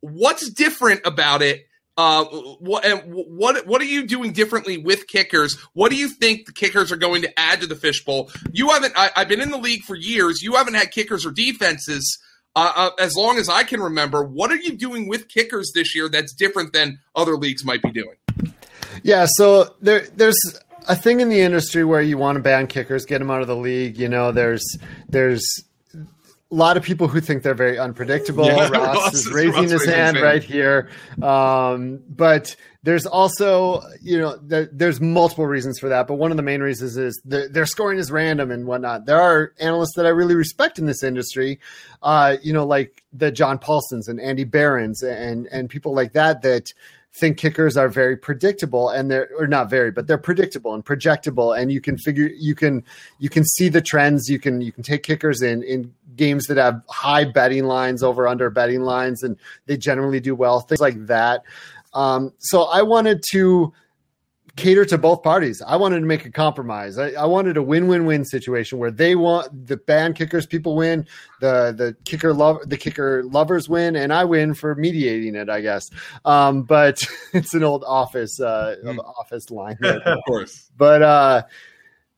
What's 0.00 0.50
different 0.50 1.02
about 1.04 1.40
it? 1.42 1.64
Uh, 1.96 2.24
what 2.60 2.84
and 2.84 3.02
what 3.12 3.66
what 3.66 3.80
are 3.82 3.84
you 3.86 4.06
doing 4.06 4.32
differently 4.32 4.76
with 4.78 5.06
kickers? 5.08 5.56
What 5.72 5.90
do 5.90 5.96
you 5.96 6.08
think 6.08 6.46
the 6.46 6.52
kickers 6.52 6.92
are 6.92 6.96
going 6.96 7.22
to 7.22 7.40
add 7.40 7.60
to 7.62 7.66
the 7.66 7.74
fishbowl? 7.74 8.30
You 8.52 8.68
haven't. 8.68 8.92
I, 8.96 9.10
I've 9.16 9.26
been 9.28 9.40
in 9.40 9.50
the 9.50 9.58
league 9.58 9.82
for 9.82 9.96
years. 9.96 10.40
You 10.42 10.54
haven't 10.54 10.74
had 10.74 10.92
kickers 10.92 11.26
or 11.26 11.32
defenses 11.32 12.18
uh, 12.56 12.72
uh, 12.74 12.90
as 12.98 13.14
long 13.16 13.38
as 13.38 13.48
I 13.48 13.62
can 13.62 13.80
remember. 13.80 14.22
What 14.22 14.50
are 14.50 14.56
you 14.56 14.76
doing 14.76 15.08
with 15.08 15.28
kickers 15.28 15.72
this 15.74 15.94
year 15.94 16.08
that's 16.08 16.32
different 16.32 16.72
than 16.72 16.98
other 17.14 17.36
leagues 17.36 17.64
might 17.64 17.82
be 17.82 17.90
doing? 17.92 18.16
Yeah, 19.02 19.26
so 19.28 19.74
there 19.80 20.06
there's 20.16 20.38
a 20.88 20.96
thing 20.96 21.20
in 21.20 21.28
the 21.28 21.40
industry 21.40 21.84
where 21.84 22.00
you 22.00 22.18
want 22.18 22.36
to 22.36 22.42
ban 22.42 22.66
kickers, 22.66 23.04
get 23.04 23.18
them 23.18 23.30
out 23.30 23.42
of 23.42 23.46
the 23.46 23.56
league. 23.56 23.98
You 23.98 24.08
know, 24.08 24.32
there's 24.32 24.64
there's 25.08 25.44
a 26.50 26.54
lot 26.54 26.78
of 26.78 26.82
people 26.82 27.08
who 27.08 27.20
think 27.20 27.42
they're 27.42 27.54
very 27.54 27.78
unpredictable. 27.78 28.46
Yeah, 28.46 28.68
Ross, 28.68 28.70
Ross 28.96 29.14
is 29.14 29.26
is- 29.26 29.32
raising 29.32 29.62
Ross 29.62 29.70
his 29.70 29.84
hand 29.84 30.18
right 30.18 30.42
here. 30.42 30.88
Um, 31.22 32.02
but 32.08 32.56
there's 32.84 33.04
also, 33.04 33.82
you 34.00 34.18
know, 34.18 34.36
there, 34.38 34.68
there's 34.72 34.98
multiple 35.00 35.46
reasons 35.46 35.78
for 35.78 35.90
that. 35.90 36.06
But 36.06 36.14
one 36.14 36.30
of 36.30 36.38
the 36.38 36.42
main 36.42 36.62
reasons 36.62 36.96
is 36.96 37.20
the, 37.24 37.48
their 37.50 37.66
scoring 37.66 37.98
is 37.98 38.10
random 38.10 38.50
and 38.50 38.66
whatnot. 38.66 39.04
There 39.04 39.20
are 39.20 39.52
analysts 39.60 39.94
that 39.96 40.06
I 40.06 40.10
really 40.10 40.34
respect 40.34 40.78
in 40.78 40.86
this 40.86 41.02
industry, 41.02 41.60
uh, 42.02 42.36
you 42.42 42.54
know, 42.54 42.64
like 42.64 43.02
the 43.12 43.30
John 43.30 43.58
Paulsens 43.58 44.08
and 44.08 44.18
Andy 44.18 44.44
Barons 44.44 45.02
and 45.02 45.46
and 45.48 45.68
people 45.68 45.94
like 45.94 46.14
that 46.14 46.40
that 46.42 46.72
think 47.14 47.36
kickers 47.38 47.76
are 47.76 47.88
very 47.88 48.16
predictable 48.16 48.90
and 48.90 49.10
they're 49.10 49.28
or 49.38 49.46
not 49.46 49.68
very 49.70 49.90
but 49.90 50.06
they're 50.06 50.18
predictable 50.18 50.74
and 50.74 50.84
projectable 50.84 51.58
and 51.58 51.72
you 51.72 51.80
can 51.80 51.96
figure 51.96 52.30
you 52.36 52.54
can 52.54 52.84
you 53.18 53.28
can 53.30 53.44
see 53.44 53.68
the 53.68 53.80
trends 53.80 54.28
you 54.28 54.38
can 54.38 54.60
you 54.60 54.70
can 54.70 54.82
take 54.84 55.02
kickers 55.02 55.40
in 55.42 55.62
in 55.62 55.92
games 56.18 56.44
that 56.48 56.58
have 56.58 56.82
high 56.90 57.24
betting 57.24 57.64
lines 57.64 58.02
over 58.02 58.28
under 58.28 58.50
betting 58.50 58.82
lines 58.82 59.22
and 59.22 59.36
they 59.66 59.76
generally 59.78 60.20
do 60.20 60.34
well 60.34 60.60
things 60.60 60.80
like 60.80 61.06
that. 61.06 61.42
Um, 61.94 62.32
so 62.38 62.64
i 62.64 62.82
wanted 62.82 63.22
to 63.32 63.72
cater 64.56 64.84
to 64.84 64.98
both 64.98 65.22
parties. 65.22 65.62
I 65.64 65.76
wanted 65.76 66.00
to 66.00 66.06
make 66.06 66.26
a 66.26 66.32
compromise. 66.32 66.98
I, 66.98 67.10
I 67.12 67.26
wanted 67.26 67.56
a 67.56 67.62
win-win-win 67.62 68.24
situation 68.24 68.80
where 68.80 68.90
they 68.90 69.14
want 69.14 69.68
the 69.68 69.76
band 69.76 70.16
kickers 70.16 70.46
people 70.46 70.74
win 70.74 71.06
the 71.40 71.72
the 71.76 71.94
kicker 72.04 72.34
love 72.34 72.68
the 72.68 72.76
kicker 72.76 73.22
lovers 73.22 73.68
win 73.68 73.94
and 73.94 74.12
i 74.12 74.24
win 74.24 74.54
for 74.54 74.74
mediating 74.74 75.36
it 75.36 75.48
i 75.48 75.60
guess. 75.60 75.88
Um, 76.24 76.64
but 76.64 77.00
it's 77.32 77.54
an 77.54 77.62
old 77.62 77.84
office 77.86 78.40
uh, 78.40 78.74
Hmm. 78.82 78.98
office 78.98 79.48
line. 79.50 79.76
There 79.80 80.00
Of 80.04 80.18
course. 80.26 80.68
but 80.76 81.02
uh 81.02 81.42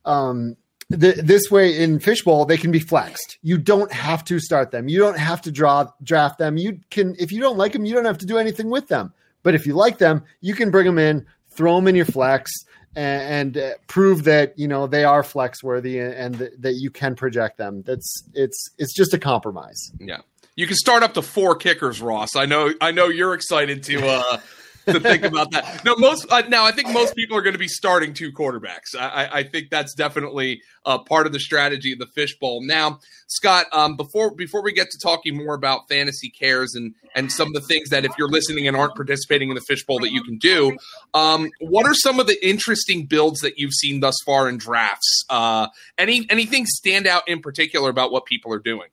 um 0.07 0.57
th- 0.91 1.17
this 1.17 1.51
way 1.51 1.79
in 1.79 1.99
fishbowl 2.01 2.45
they 2.45 2.57
can 2.57 2.71
be 2.71 2.81
flexed. 2.81 3.39
You 3.43 3.59
don't 3.59 3.93
have 3.93 4.25
to 4.25 4.39
start 4.39 4.71
them. 4.71 4.89
You 4.89 4.99
don't 4.99 5.19
have 5.19 5.43
to 5.43 5.51
draw 5.53 5.91
draft 6.03 6.39
them. 6.39 6.57
You 6.57 6.81
can 6.91 7.17
if 7.19 7.33
you 7.33 7.41
don't 7.41 7.57
like 7.57 7.73
them 7.73 7.85
you 7.85 7.95
don't 7.95 8.05
have 8.05 8.19
to 8.19 8.27
do 8.27 8.39
anything 8.39 8.71
with 8.71 8.89
them. 8.89 9.13
But 9.43 9.55
if 9.55 9.67
you 9.67 9.75
like 9.75 9.99
them 9.99 10.25
you 10.41 10.55
can 10.55 10.71
bring 10.71 10.87
them 10.87 10.99
in 10.99 11.27
throw 11.51 11.77
them 11.77 11.89
in 11.89 11.95
your 11.95 12.07
flex 12.07 12.51
and, 12.97 13.57
and 13.57 13.57
uh, 13.57 13.71
prove 13.87 14.25
that 14.25 14.59
you 14.59 14.69
know 14.69 14.87
they 14.87 15.05
are 15.05 15.23
flex 15.23 15.63
worthy 15.63 15.99
and, 15.99 16.15
and 16.15 16.39
th- 16.39 16.53
that 16.59 16.75
you 16.75 16.91
can 16.91 17.15
project 17.15 17.59
them. 17.59 17.83
That's 17.83 18.23
it's 18.35 18.71
it's 18.79 18.95
just 18.95 19.15
a 19.15 19.19
compromise. 19.19 19.93
Yeah. 19.99 20.19
You 20.57 20.67
can 20.67 20.77
start 20.77 21.03
up 21.03 21.15
to 21.15 21.23
four 21.23 21.55
kickers, 21.55 22.03
Ross. 22.03 22.37
I 22.37 22.47
know 22.47 22.73
I 22.81 22.91
know 22.91 23.07
you're 23.07 23.35
excited 23.35 23.83
to 23.85 24.07
uh 24.07 24.41
to 24.87 25.01
think 25.01 25.25
about 25.25 25.51
that. 25.53 25.85
No, 25.85 25.95
most 25.97 26.27
uh, 26.31 26.43
now 26.49 26.65
I 26.65 26.73
think 26.73 26.91
most 26.91 27.15
people 27.15 27.37
are 27.37 27.43
going 27.43 27.55
to 27.55 27.59
be 27.59 27.69
starting 27.69 28.15
two 28.15 28.33
quarterbacks. 28.33 28.95
I, 28.99 29.29
I 29.33 29.43
think 29.43 29.71
that's 29.71 29.95
definitely 29.95 30.63
uh, 30.85 30.99
part 30.99 31.27
of 31.27 31.33
the 31.33 31.41
strategy 31.41 31.93
of 31.93 31.99
the 31.99 32.07
fishbowl. 32.07 32.63
Now, 32.63 33.01
Scott, 33.27 33.67
um, 33.73 33.97
before 33.97 34.35
before 34.35 34.63
we 34.63 34.73
get 34.73 34.91
to 34.91 34.99
talking 34.99 35.37
more 35.37 35.55
about 35.55 35.89
fantasy 35.89 36.31
cares 36.31 36.75
and 36.75 36.95
and 37.15 37.31
some 37.31 37.49
of 37.49 37.55
the 37.55 37.61
things 37.61 37.91
that 37.91 38.05
if 38.05 38.13
you're 38.19 38.29
listening 38.29 38.67
and 38.67 38.77
aren't 38.77 38.95
participating 38.95 39.49
in 39.49 39.55
the 39.55 39.61
fishbowl 39.61 39.99
that 40.01 40.13
you 40.13 40.23
can 40.23 40.39
do, 40.39 40.77
um, 41.15 41.51
what 41.61 41.87
are 41.87 41.95
some 41.95 42.21
of 42.21 42.27
the 42.27 42.47
interesting 42.47 43.07
builds 43.07 43.41
that 43.41 43.59
you've 43.59 43.75
seen 43.75 44.01
thus 44.01 44.17
far 44.25 44.49
in 44.49 44.59
drafts? 44.59 45.25
Uh, 45.29 45.69
any 45.99 46.27
anything 46.31 46.67
stand 46.67 47.07
out 47.07 47.29
in 47.29 47.41
particular 47.41 47.91
about 47.91 48.13
what 48.13 48.25
people 48.25 48.53
are 48.53 48.59
doing? 48.59 48.89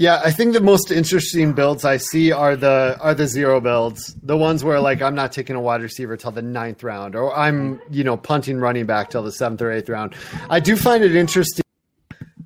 Yeah, 0.00 0.18
I 0.24 0.30
think 0.30 0.54
the 0.54 0.62
most 0.62 0.90
interesting 0.90 1.52
builds 1.52 1.84
I 1.84 1.98
see 1.98 2.32
are 2.32 2.56
the 2.56 2.96
are 3.02 3.12
the 3.12 3.26
zero 3.26 3.60
builds, 3.60 4.14
the 4.22 4.34
ones 4.34 4.64
where 4.64 4.80
like 4.80 5.02
I'm 5.02 5.14
not 5.14 5.30
taking 5.30 5.56
a 5.56 5.60
wide 5.60 5.82
receiver 5.82 6.16
till 6.16 6.30
the 6.30 6.40
ninth 6.40 6.82
round, 6.82 7.14
or 7.14 7.36
I'm 7.36 7.82
you 7.90 8.02
know 8.02 8.16
punting 8.16 8.60
running 8.60 8.86
back 8.86 9.10
till 9.10 9.22
the 9.22 9.30
seventh 9.30 9.60
or 9.60 9.70
eighth 9.70 9.90
round. 9.90 10.14
I 10.48 10.58
do 10.58 10.74
find 10.74 11.04
it 11.04 11.14
interesting. 11.14 11.62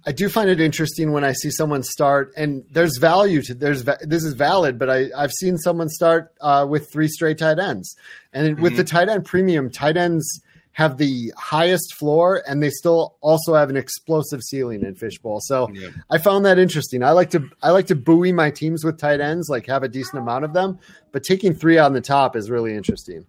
I 0.04 0.10
do 0.10 0.28
find 0.28 0.50
it 0.50 0.58
interesting 0.58 1.12
when 1.12 1.22
I 1.22 1.30
see 1.30 1.50
someone 1.50 1.84
start, 1.84 2.32
and 2.36 2.64
there's 2.72 2.98
value 2.98 3.40
to 3.42 3.54
there's 3.54 3.84
this 3.84 4.24
is 4.24 4.34
valid, 4.34 4.76
but 4.76 4.90
I 4.90 5.10
I've 5.16 5.30
seen 5.30 5.56
someone 5.56 5.88
start 5.88 6.34
uh, 6.40 6.66
with 6.68 6.90
three 6.90 7.06
straight 7.06 7.38
tight 7.38 7.60
ends, 7.60 7.94
and 8.32 8.54
mm-hmm. 8.54 8.62
with 8.64 8.76
the 8.76 8.82
tight 8.82 9.08
end 9.08 9.26
premium, 9.26 9.70
tight 9.70 9.96
ends 9.96 10.40
have 10.74 10.98
the 10.98 11.32
highest 11.37 11.94
floor 11.94 12.42
and 12.46 12.62
they 12.62 12.68
still 12.68 13.16
also 13.20 13.54
have 13.54 13.70
an 13.70 13.76
explosive 13.76 14.42
ceiling 14.42 14.82
in 14.82 14.94
fishbowl. 14.94 15.40
So 15.40 15.70
yeah. 15.72 15.88
I 16.10 16.18
found 16.18 16.44
that 16.46 16.58
interesting. 16.58 17.02
I 17.02 17.12
like 17.12 17.30
to 17.30 17.48
I 17.62 17.70
like 17.70 17.87
to 17.87 17.94
buoy 17.94 18.32
my 18.32 18.50
teams 18.50 18.84
with 18.84 18.98
tight 18.98 19.20
ends, 19.20 19.48
like 19.48 19.66
have 19.66 19.84
a 19.84 19.88
decent 19.88 20.20
amount 20.20 20.44
of 20.44 20.52
them, 20.52 20.78
but 21.12 21.22
taking 21.22 21.54
three 21.54 21.78
on 21.78 21.92
the 21.92 22.00
top 22.00 22.37
is 22.37 22.50
really 22.50 22.74
interesting. 22.74 23.24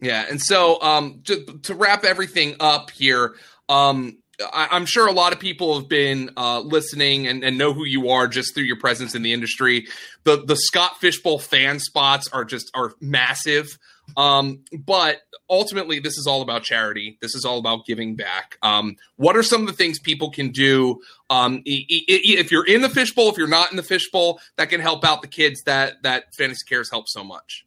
Yeah, 0.00 0.26
and 0.28 0.40
so 0.40 0.80
um, 0.82 1.22
to, 1.24 1.42
to 1.62 1.74
wrap 1.74 2.04
everything 2.04 2.56
up 2.60 2.90
here, 2.90 3.34
um, 3.68 4.18
I, 4.52 4.76
am 4.76 4.84
sure 4.84 5.06
a 5.08 5.12
lot 5.12 5.32
of 5.32 5.40
people 5.40 5.78
have 5.78 5.88
been 5.88 6.30
uh, 6.36 6.60
listening 6.60 7.26
and, 7.26 7.42
and, 7.42 7.56
know 7.56 7.72
who 7.72 7.84
you 7.84 8.10
are 8.10 8.28
just 8.28 8.54
through 8.54 8.64
your 8.64 8.78
presence 8.78 9.14
in 9.14 9.22
the 9.22 9.32
industry. 9.32 9.86
The 10.24 10.44
the 10.44 10.56
Scott 10.56 11.00
Fishbowl 11.00 11.38
fan 11.38 11.80
spots 11.80 12.28
are 12.28 12.44
just 12.44 12.70
are 12.74 12.92
massive. 13.00 13.78
Um, 14.16 14.64
but 14.72 15.18
ultimately, 15.48 15.98
this 15.98 16.16
is 16.16 16.26
all 16.26 16.42
about 16.42 16.62
charity. 16.62 17.18
This 17.20 17.34
is 17.34 17.44
all 17.44 17.58
about 17.58 17.86
giving 17.86 18.16
back. 18.16 18.56
Um, 18.62 18.96
what 19.16 19.36
are 19.36 19.42
some 19.42 19.62
of 19.62 19.66
the 19.66 19.72
things 19.72 19.98
people 19.98 20.30
can 20.30 20.50
do? 20.50 21.00
Um, 21.30 21.62
if 21.64 22.50
you're 22.50 22.66
in 22.66 22.82
the 22.82 22.88
fishbowl, 22.88 23.28
if 23.30 23.38
you're 23.38 23.48
not 23.48 23.70
in 23.70 23.76
the 23.76 23.82
fishbowl, 23.82 24.40
that 24.56 24.68
can 24.68 24.80
help 24.80 25.04
out 25.04 25.22
the 25.22 25.28
kids 25.28 25.62
that 25.66 26.02
that 26.02 26.24
Fantasy 26.36 26.64
Cares 26.68 26.90
helps 26.90 27.12
so 27.12 27.24
much. 27.24 27.66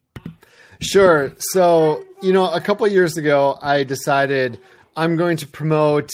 Sure. 0.80 1.32
So 1.38 2.04
you 2.22 2.32
know, 2.32 2.50
a 2.50 2.60
couple 2.60 2.86
years 2.88 3.16
ago, 3.16 3.58
I 3.60 3.84
decided 3.84 4.58
I'm 4.96 5.16
going 5.16 5.36
to 5.38 5.46
promote 5.46 6.10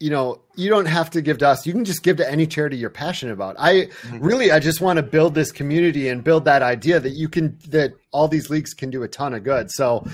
you 0.00 0.08
know, 0.10 0.40
you 0.56 0.70
don't 0.70 0.86
have 0.86 1.10
to 1.10 1.20
give 1.20 1.38
to 1.38 1.48
us. 1.48 1.66
You 1.66 1.72
can 1.72 1.84
just 1.84 2.02
give 2.02 2.16
to 2.16 2.30
any 2.30 2.46
charity 2.46 2.78
you're 2.78 2.90
passionate 2.90 3.32
about. 3.32 3.56
I 3.58 3.74
mm-hmm. 3.74 4.18
really, 4.18 4.50
I 4.50 4.58
just 4.58 4.80
want 4.80 4.96
to 4.96 5.02
build 5.02 5.34
this 5.34 5.52
community 5.52 6.08
and 6.08 6.24
build 6.24 6.46
that 6.46 6.62
idea 6.62 6.98
that 7.00 7.10
you 7.10 7.28
can, 7.28 7.58
that 7.68 7.92
all 8.10 8.26
these 8.26 8.48
leagues 8.48 8.72
can 8.72 8.88
do 8.88 9.02
a 9.02 9.08
ton 9.08 9.34
of 9.34 9.44
good. 9.44 9.70
So 9.70 10.06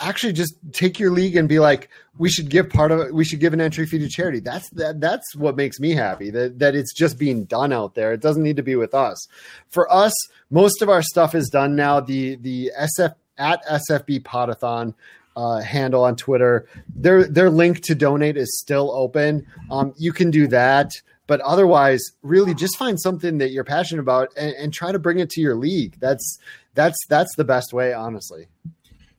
actually 0.00 0.32
just 0.32 0.54
take 0.72 0.98
your 0.98 1.10
league 1.10 1.36
and 1.36 1.48
be 1.48 1.58
like, 1.58 1.90
we 2.18 2.30
should 2.30 2.48
give 2.48 2.70
part 2.70 2.90
of 2.90 3.00
it. 3.00 3.14
We 3.14 3.24
should 3.24 3.40
give 3.40 3.52
an 3.52 3.60
entry 3.60 3.86
fee 3.86 3.98
to 3.98 4.08
charity. 4.08 4.40
That's 4.40 4.68
that. 4.70 5.00
That's 5.00 5.34
what 5.34 5.56
makes 5.56 5.80
me 5.80 5.92
happy 5.92 6.30
that, 6.30 6.58
that 6.58 6.74
it's 6.74 6.94
just 6.94 7.18
being 7.18 7.44
done 7.44 7.72
out 7.72 7.94
there. 7.94 8.12
It 8.12 8.20
doesn't 8.20 8.42
need 8.42 8.56
to 8.56 8.62
be 8.62 8.76
with 8.76 8.94
us. 8.94 9.26
For 9.68 9.92
us, 9.92 10.12
most 10.50 10.82
of 10.82 10.88
our 10.88 11.02
stuff 11.02 11.34
is 11.34 11.48
done 11.48 11.76
now. 11.76 12.00
The, 12.00 12.36
the 12.36 12.72
SF 12.78 13.14
at 13.38 13.64
SFB 13.66 14.22
Podathon 14.22 14.94
uh, 15.36 15.60
handle 15.60 16.04
on 16.04 16.16
Twitter. 16.16 16.66
Their 16.94 17.24
their 17.24 17.50
link 17.50 17.80
to 17.82 17.94
donate 17.94 18.36
is 18.36 18.58
still 18.58 18.90
open. 18.92 19.46
Um, 19.70 19.94
you 19.96 20.12
can 20.12 20.30
do 20.30 20.46
that, 20.48 20.90
but 21.26 21.40
otherwise, 21.40 22.02
really 22.22 22.54
just 22.54 22.76
find 22.76 23.00
something 23.00 23.38
that 23.38 23.50
you're 23.50 23.64
passionate 23.64 24.02
about 24.02 24.30
and, 24.36 24.54
and 24.54 24.72
try 24.72 24.92
to 24.92 24.98
bring 24.98 25.18
it 25.18 25.30
to 25.30 25.40
your 25.40 25.54
league. 25.54 25.96
That's 26.00 26.38
that's 26.74 26.98
that's 27.08 27.34
the 27.36 27.44
best 27.44 27.72
way, 27.72 27.92
honestly. 27.92 28.48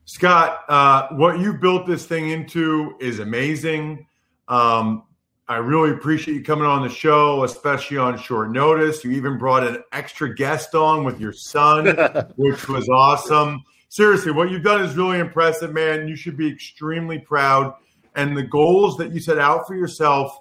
Scott, 0.06 0.60
uh, 0.68 1.08
what 1.12 1.38
you 1.38 1.54
built 1.54 1.86
this 1.86 2.04
thing 2.06 2.30
into 2.30 2.94
is 3.00 3.20
amazing. 3.20 4.06
Um, 4.48 5.04
I 5.48 5.56
really 5.56 5.90
appreciate 5.90 6.34
you 6.34 6.42
coming 6.42 6.66
on 6.66 6.82
the 6.82 6.88
show, 6.88 7.44
especially 7.44 7.98
on 7.98 8.18
short 8.18 8.50
notice. 8.50 9.04
You 9.04 9.12
even 9.12 9.38
brought 9.38 9.66
an 9.66 9.82
extra 9.92 10.34
guest 10.34 10.74
on 10.74 11.04
with 11.04 11.20
your 11.20 11.32
son, 11.32 11.86
which 12.36 12.68
was 12.68 12.88
awesome 12.88 13.62
seriously, 13.94 14.32
what 14.32 14.50
you've 14.50 14.64
done 14.64 14.82
is 14.82 14.96
really 14.96 15.20
impressive, 15.20 15.72
man. 15.72 16.08
You 16.08 16.16
should 16.16 16.36
be 16.36 16.50
extremely 16.50 17.18
proud. 17.18 17.74
And 18.16 18.36
the 18.36 18.42
goals 18.42 18.96
that 18.96 19.12
you 19.12 19.20
set 19.20 19.38
out 19.38 19.66
for 19.66 19.76
yourself 19.76 20.36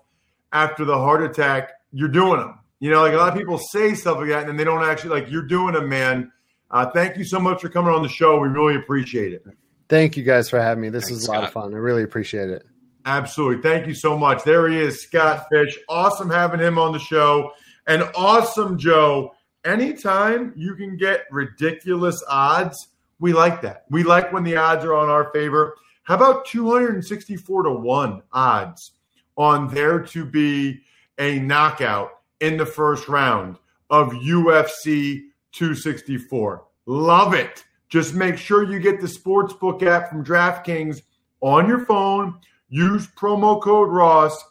after 0.52 0.86
the 0.86 0.98
heart 0.98 1.24
attack, 1.24 1.72
you're 1.92 2.10
doing 2.10 2.39
them. 2.39 2.60
You 2.80 2.92
know, 2.92 3.02
like 3.02 3.13
a 3.13 3.18
lot 3.18 3.32
of 3.32 3.38
people 3.38 3.58
say 3.58 3.94
stuff 3.94 4.18
like 4.18 4.30
that, 4.30 4.42
and 4.42 4.50
then 4.50 4.58
they 4.58 4.63
don't 4.63 4.84
actually 4.84 5.22
like. 5.22 5.32
You're 5.32 5.48
doing 5.48 5.74
them, 5.74 5.88
man. 5.88 6.32
Uh, 6.70 6.89
thank 6.89 7.18
you 7.18 7.24
so 7.24 7.39
much 7.39 7.62
for 7.62 7.70
coming 7.70 7.94
on 7.94 8.04
the 8.04 8.10
show. 8.10 8.39
We 8.39 8.50
really 8.50 8.76
appreciate 8.76 9.34
it. 9.34 9.46
Thank 9.88 10.18
you 10.18 10.24
guys 10.24 10.50
for 10.50 10.60
having 10.60 10.82
me. 10.82 10.89
This 10.89 11.06
Thanks, 11.06 11.22
was 11.22 11.28
a 11.28 11.32
lot 11.32 11.38
Scott. 11.38 11.48
of 11.48 11.54
fun. 11.54 11.74
I 11.74 11.78
really 11.78 12.04
appreciate 12.04 12.50
it. 12.50 12.66
Absolutely. 13.06 13.62
Thank 13.62 13.88
you 13.88 13.94
so 13.94 14.18
much. 14.18 14.44
There 14.44 14.68
he 14.68 14.80
is, 14.80 15.04
Scott 15.04 15.46
Fish. 15.52 15.78
Awesome 15.88 16.30
having 16.30 16.60
him 16.60 16.78
on 16.78 16.92
the 16.92 17.00
show. 17.00 17.52
And 17.86 18.04
awesome, 18.16 18.78
Joe. 18.78 19.34
Anytime 19.63 20.54
you 20.56 20.76
can 20.76 20.98
get 20.98 21.22
ridiculous 21.32 22.22
odds 22.28 22.88
we 23.24 23.32
like 23.32 23.62
that. 23.62 23.86
We 23.90 24.04
like 24.04 24.34
when 24.34 24.44
the 24.44 24.58
odds 24.58 24.84
are 24.84 24.94
on 24.94 25.08
our 25.08 25.32
favor. 25.32 25.78
How 26.04 26.16
about 26.16 26.46
264 26.46 27.64
to 27.64 27.72
1 27.72 28.22
odds 28.34 28.92
on 29.38 29.74
there 29.74 30.02
to 30.02 30.26
be 30.26 30.82
a 31.18 31.40
knockout 31.40 32.20
in 32.42 32.58
the 32.58 32.66
first 32.66 33.08
round 33.08 33.60
of 33.90 34.10
UFC 34.10 35.28
264? 35.54 36.66
Love 36.86 37.34
it. 37.34 37.64
Just 37.88 38.14
make 38.14 38.38
sure 38.38 38.70
you 38.70 38.78
get 38.82 39.00
the 39.00 39.08
Sportsbook 39.08 39.84
app 39.84 40.10
from 40.10 40.26
DraftKings 40.26 41.02
on 41.40 41.66
your 41.66 41.86
phone. 41.86 42.38
Use 42.68 43.08
promo 43.08 43.62
code 43.62 43.90
Ross, 43.90 44.44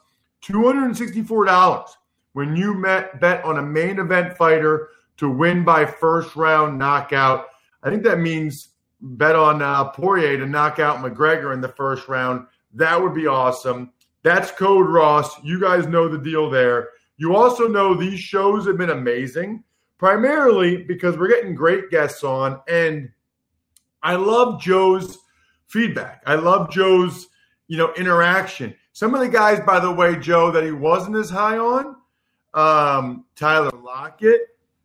$264 0.47 1.89
when 2.33 2.57
you 2.57 2.73
met, 2.73 3.21
bet 3.21 3.45
on 3.45 3.59
a 3.59 3.63
main 3.63 3.99
event 3.99 4.35
fighter 4.35 4.89
to 5.19 5.29
win 5.29 5.63
by 5.63 5.85
first 5.85 6.37
round 6.37 6.79
knockout. 6.79 7.49
I 7.83 7.91
think 7.91 8.03
that 8.05 8.19
means 8.19 8.69
bet 9.01 9.35
on 9.35 9.63
uh, 9.63 9.85
Poirier 9.91 10.39
to 10.39 10.47
knock 10.47 10.79
out 10.79 10.99
McGregor 10.99 11.53
in 11.53 11.61
the 11.61 11.69
first 11.69 12.09
round. 12.09 12.47
That 12.75 13.01
would 13.01 13.15
be 13.15 13.27
awesome. 13.27 13.93
That's 14.23 14.53
Code 14.53 14.89
Ross. 14.89 15.43
You 15.43 15.61
guys 15.61 15.87
know 15.87 16.09
the 16.09 16.19
deal 16.19 16.49
there. 16.49 16.91
You 17.17 17.37
also 17.37 17.67
know 17.69 17.95
these 17.95 18.21
shows 18.21 18.67
have 18.67 18.79
been 18.79 18.91
amazing, 18.91 19.65
primarily 19.99 20.85
because 20.85 21.17
we're 21.17 21.29
getting 21.29 21.55
great 21.55 21.91
guests 21.91 22.25
on. 22.25 22.61
And 22.69 23.11
I 24.03 24.15
love 24.15 24.61
Joe's 24.61 25.19
feedback. 25.67 26.23
I 26.27 26.37
love 26.37 26.71
Joe's, 26.71 27.29
you 27.67 27.77
know, 27.77 27.93
interaction. 27.95 28.75
Some 28.93 29.15
of 29.15 29.21
the 29.21 29.29
guys, 29.29 29.61
by 29.61 29.81
the 29.81 29.91
way, 29.91 30.17
Joe, 30.17 30.51
that 30.51 30.65
he 30.65 30.73
wasn't 30.73 31.17
as 31.17 31.31
high 31.31 31.59
on, 31.59 31.97
um, 32.55 33.25
Tyler 33.37 33.71
Lockett, 33.83 34.43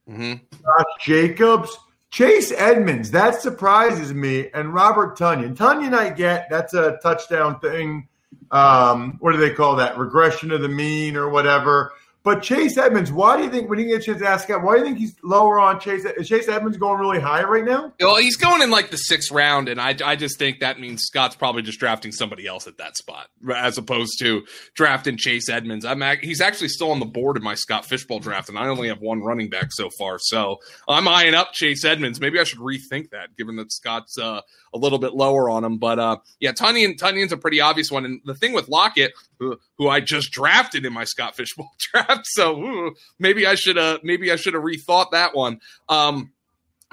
mm-hmm. 0.09 0.33
Josh 0.51 0.85
Jacobs, 1.01 1.77
Chase 2.17 2.51
Edmonds, 2.57 3.11
that 3.11 3.43
surprises 3.43 4.11
me, 4.11 4.49
and 4.55 4.73
Robert 4.73 5.19
Tonyan. 5.19 5.55
Tonyan, 5.55 5.93
I 5.93 6.09
get 6.09 6.47
that's 6.49 6.73
a 6.73 6.97
touchdown 7.03 7.59
thing. 7.59 8.07
Um, 8.49 9.17
what 9.19 9.33
do 9.33 9.37
they 9.37 9.53
call 9.53 9.75
that? 9.75 9.99
Regression 9.99 10.51
of 10.51 10.63
the 10.63 10.67
mean 10.67 11.15
or 11.15 11.29
whatever. 11.29 11.91
But 12.27 12.43
Chase 12.43 12.77
Edmonds, 12.77 13.09
why 13.09 13.37
do 13.37 13.43
you 13.43 13.49
think 13.49 13.69
when 13.69 13.79
a 13.79 13.99
chance 14.01 14.19
to 14.19 14.27
ask 14.27 14.49
him, 14.49 14.61
why 14.61 14.73
do 14.73 14.79
you 14.79 14.85
think 14.87 14.97
he's 14.97 15.15
lower 15.23 15.61
on 15.61 15.79
Chase? 15.79 16.03
Is 16.03 16.27
Chase 16.27 16.49
Edmonds 16.49 16.77
going 16.77 16.99
really 16.99 17.21
high 17.21 17.41
right 17.45 17.63
now? 17.63 17.93
Well, 18.01 18.17
he's 18.17 18.35
going 18.35 18.61
in 18.61 18.69
like 18.69 18.91
the 18.91 18.97
sixth 18.97 19.31
round, 19.31 19.69
and 19.69 19.79
I, 19.79 19.95
I 20.03 20.17
just 20.17 20.37
think 20.37 20.59
that 20.59 20.77
means 20.77 21.03
Scott's 21.03 21.37
probably 21.37 21.61
just 21.61 21.79
drafting 21.79 22.11
somebody 22.11 22.45
else 22.45 22.67
at 22.67 22.79
that 22.79 22.97
spot 22.97 23.27
as 23.55 23.77
opposed 23.77 24.19
to 24.19 24.43
drafting 24.75 25.15
Chase 25.15 25.47
Edmonds. 25.47 25.85
I'm 25.85 26.03
he's 26.21 26.41
actually 26.41 26.67
still 26.67 26.91
on 26.91 26.99
the 26.99 27.05
board 27.05 27.37
in 27.37 27.43
my 27.43 27.55
Scott 27.55 27.85
Fishbowl 27.85 28.19
draft, 28.19 28.49
and 28.49 28.59
I 28.59 28.67
only 28.67 28.89
have 28.89 28.99
one 28.99 29.21
running 29.21 29.49
back 29.49 29.67
so 29.69 29.89
far, 29.97 30.19
so 30.19 30.57
I'm 30.85 31.07
eyeing 31.07 31.33
up 31.33 31.53
Chase 31.53 31.85
Edmonds. 31.85 32.19
Maybe 32.19 32.41
I 32.41 32.43
should 32.43 32.59
rethink 32.59 33.11
that, 33.11 33.37
given 33.37 33.55
that 33.55 33.71
Scott's 33.71 34.17
uh, 34.19 34.41
a 34.73 34.77
little 34.77 34.99
bit 34.99 35.13
lower 35.13 35.49
on 35.49 35.63
him. 35.63 35.77
But 35.77 35.97
uh, 35.97 36.17
yeah, 36.41 36.51
Tonyan 36.51 36.97
Tonyan's 36.97 37.31
a 37.31 37.37
pretty 37.37 37.61
obvious 37.61 37.89
one, 37.89 38.03
and 38.03 38.19
the 38.25 38.35
thing 38.35 38.51
with 38.51 38.67
Lockett, 38.67 39.13
who, 39.39 39.57
who 39.77 39.87
I 39.87 40.01
just 40.01 40.31
drafted 40.31 40.85
in 40.85 40.91
my 40.91 41.03
Scott 41.03 41.35
Fishbowl 41.35 41.71
draft, 41.77 42.16
so 42.23 42.57
ooh, 42.57 42.95
maybe 43.19 43.45
I 43.45 43.55
should 43.55 43.77
have 43.77 43.99
maybe 44.03 44.31
I 44.31 44.35
should 44.35 44.53
have 44.53 44.63
rethought 44.63 45.11
that 45.11 45.35
one. 45.35 45.59
Um, 45.89 46.31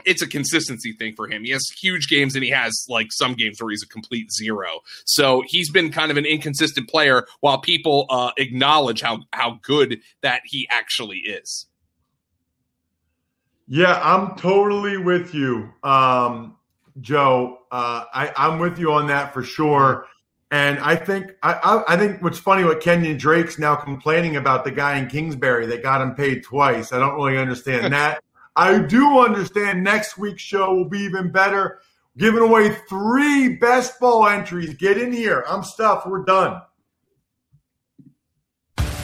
it's 0.04 0.22
a 0.22 0.26
consistency 0.26 0.92
thing 0.92 1.14
for 1.14 1.28
him. 1.28 1.44
He 1.44 1.50
has 1.50 1.64
huge 1.80 2.08
games 2.08 2.34
and 2.34 2.44
he 2.44 2.50
has 2.50 2.84
like 2.88 3.08
some 3.10 3.34
games 3.34 3.60
where 3.60 3.70
he's 3.70 3.82
a 3.82 3.88
complete 3.88 4.30
zero. 4.32 4.80
So 5.04 5.42
he's 5.46 5.70
been 5.70 5.92
kind 5.92 6.10
of 6.10 6.16
an 6.16 6.26
inconsistent 6.26 6.88
player 6.88 7.26
while 7.40 7.60
people 7.60 8.06
uh, 8.10 8.32
acknowledge 8.36 9.02
how 9.02 9.20
how 9.32 9.58
good 9.62 10.00
that 10.22 10.42
he 10.44 10.66
actually 10.70 11.18
is. 11.18 11.66
Yeah, 13.66 13.98
I'm 14.02 14.36
totally 14.36 14.98
with 14.98 15.34
you. 15.34 15.70
Um, 15.82 16.56
Joe. 17.00 17.60
Uh, 17.70 18.04
I, 18.12 18.32
I'm 18.36 18.58
with 18.58 18.78
you 18.78 18.92
on 18.92 19.08
that 19.08 19.32
for 19.32 19.42
sure. 19.42 20.06
And 20.54 20.78
I 20.78 20.94
think 20.94 21.32
I, 21.42 21.54
I, 21.54 21.94
I 21.94 21.96
think 21.96 22.22
what's 22.22 22.38
funny 22.38 22.62
what 22.62 22.80
Kenyan 22.80 23.18
Drake's 23.18 23.58
now 23.58 23.74
complaining 23.74 24.36
about 24.36 24.62
the 24.62 24.70
guy 24.70 24.96
in 24.96 25.08
Kingsbury 25.08 25.66
that 25.66 25.82
got 25.82 26.00
him 26.00 26.14
paid 26.14 26.44
twice. 26.44 26.92
I 26.92 27.00
don't 27.00 27.16
really 27.16 27.36
understand 27.36 27.92
that. 27.92 28.22
I 28.54 28.78
do 28.78 29.18
understand 29.18 29.82
next 29.82 30.16
week's 30.16 30.42
show 30.42 30.72
will 30.72 30.88
be 30.88 31.00
even 31.00 31.32
better. 31.32 31.80
Giving 32.18 32.42
away 32.42 32.68
three 32.88 33.56
best 33.56 33.98
ball 33.98 34.28
entries. 34.28 34.74
Get 34.74 34.96
in 34.96 35.12
here. 35.12 35.44
I'm 35.48 35.64
stuffed. 35.64 36.06
We're 36.06 36.22
done. 36.22 36.62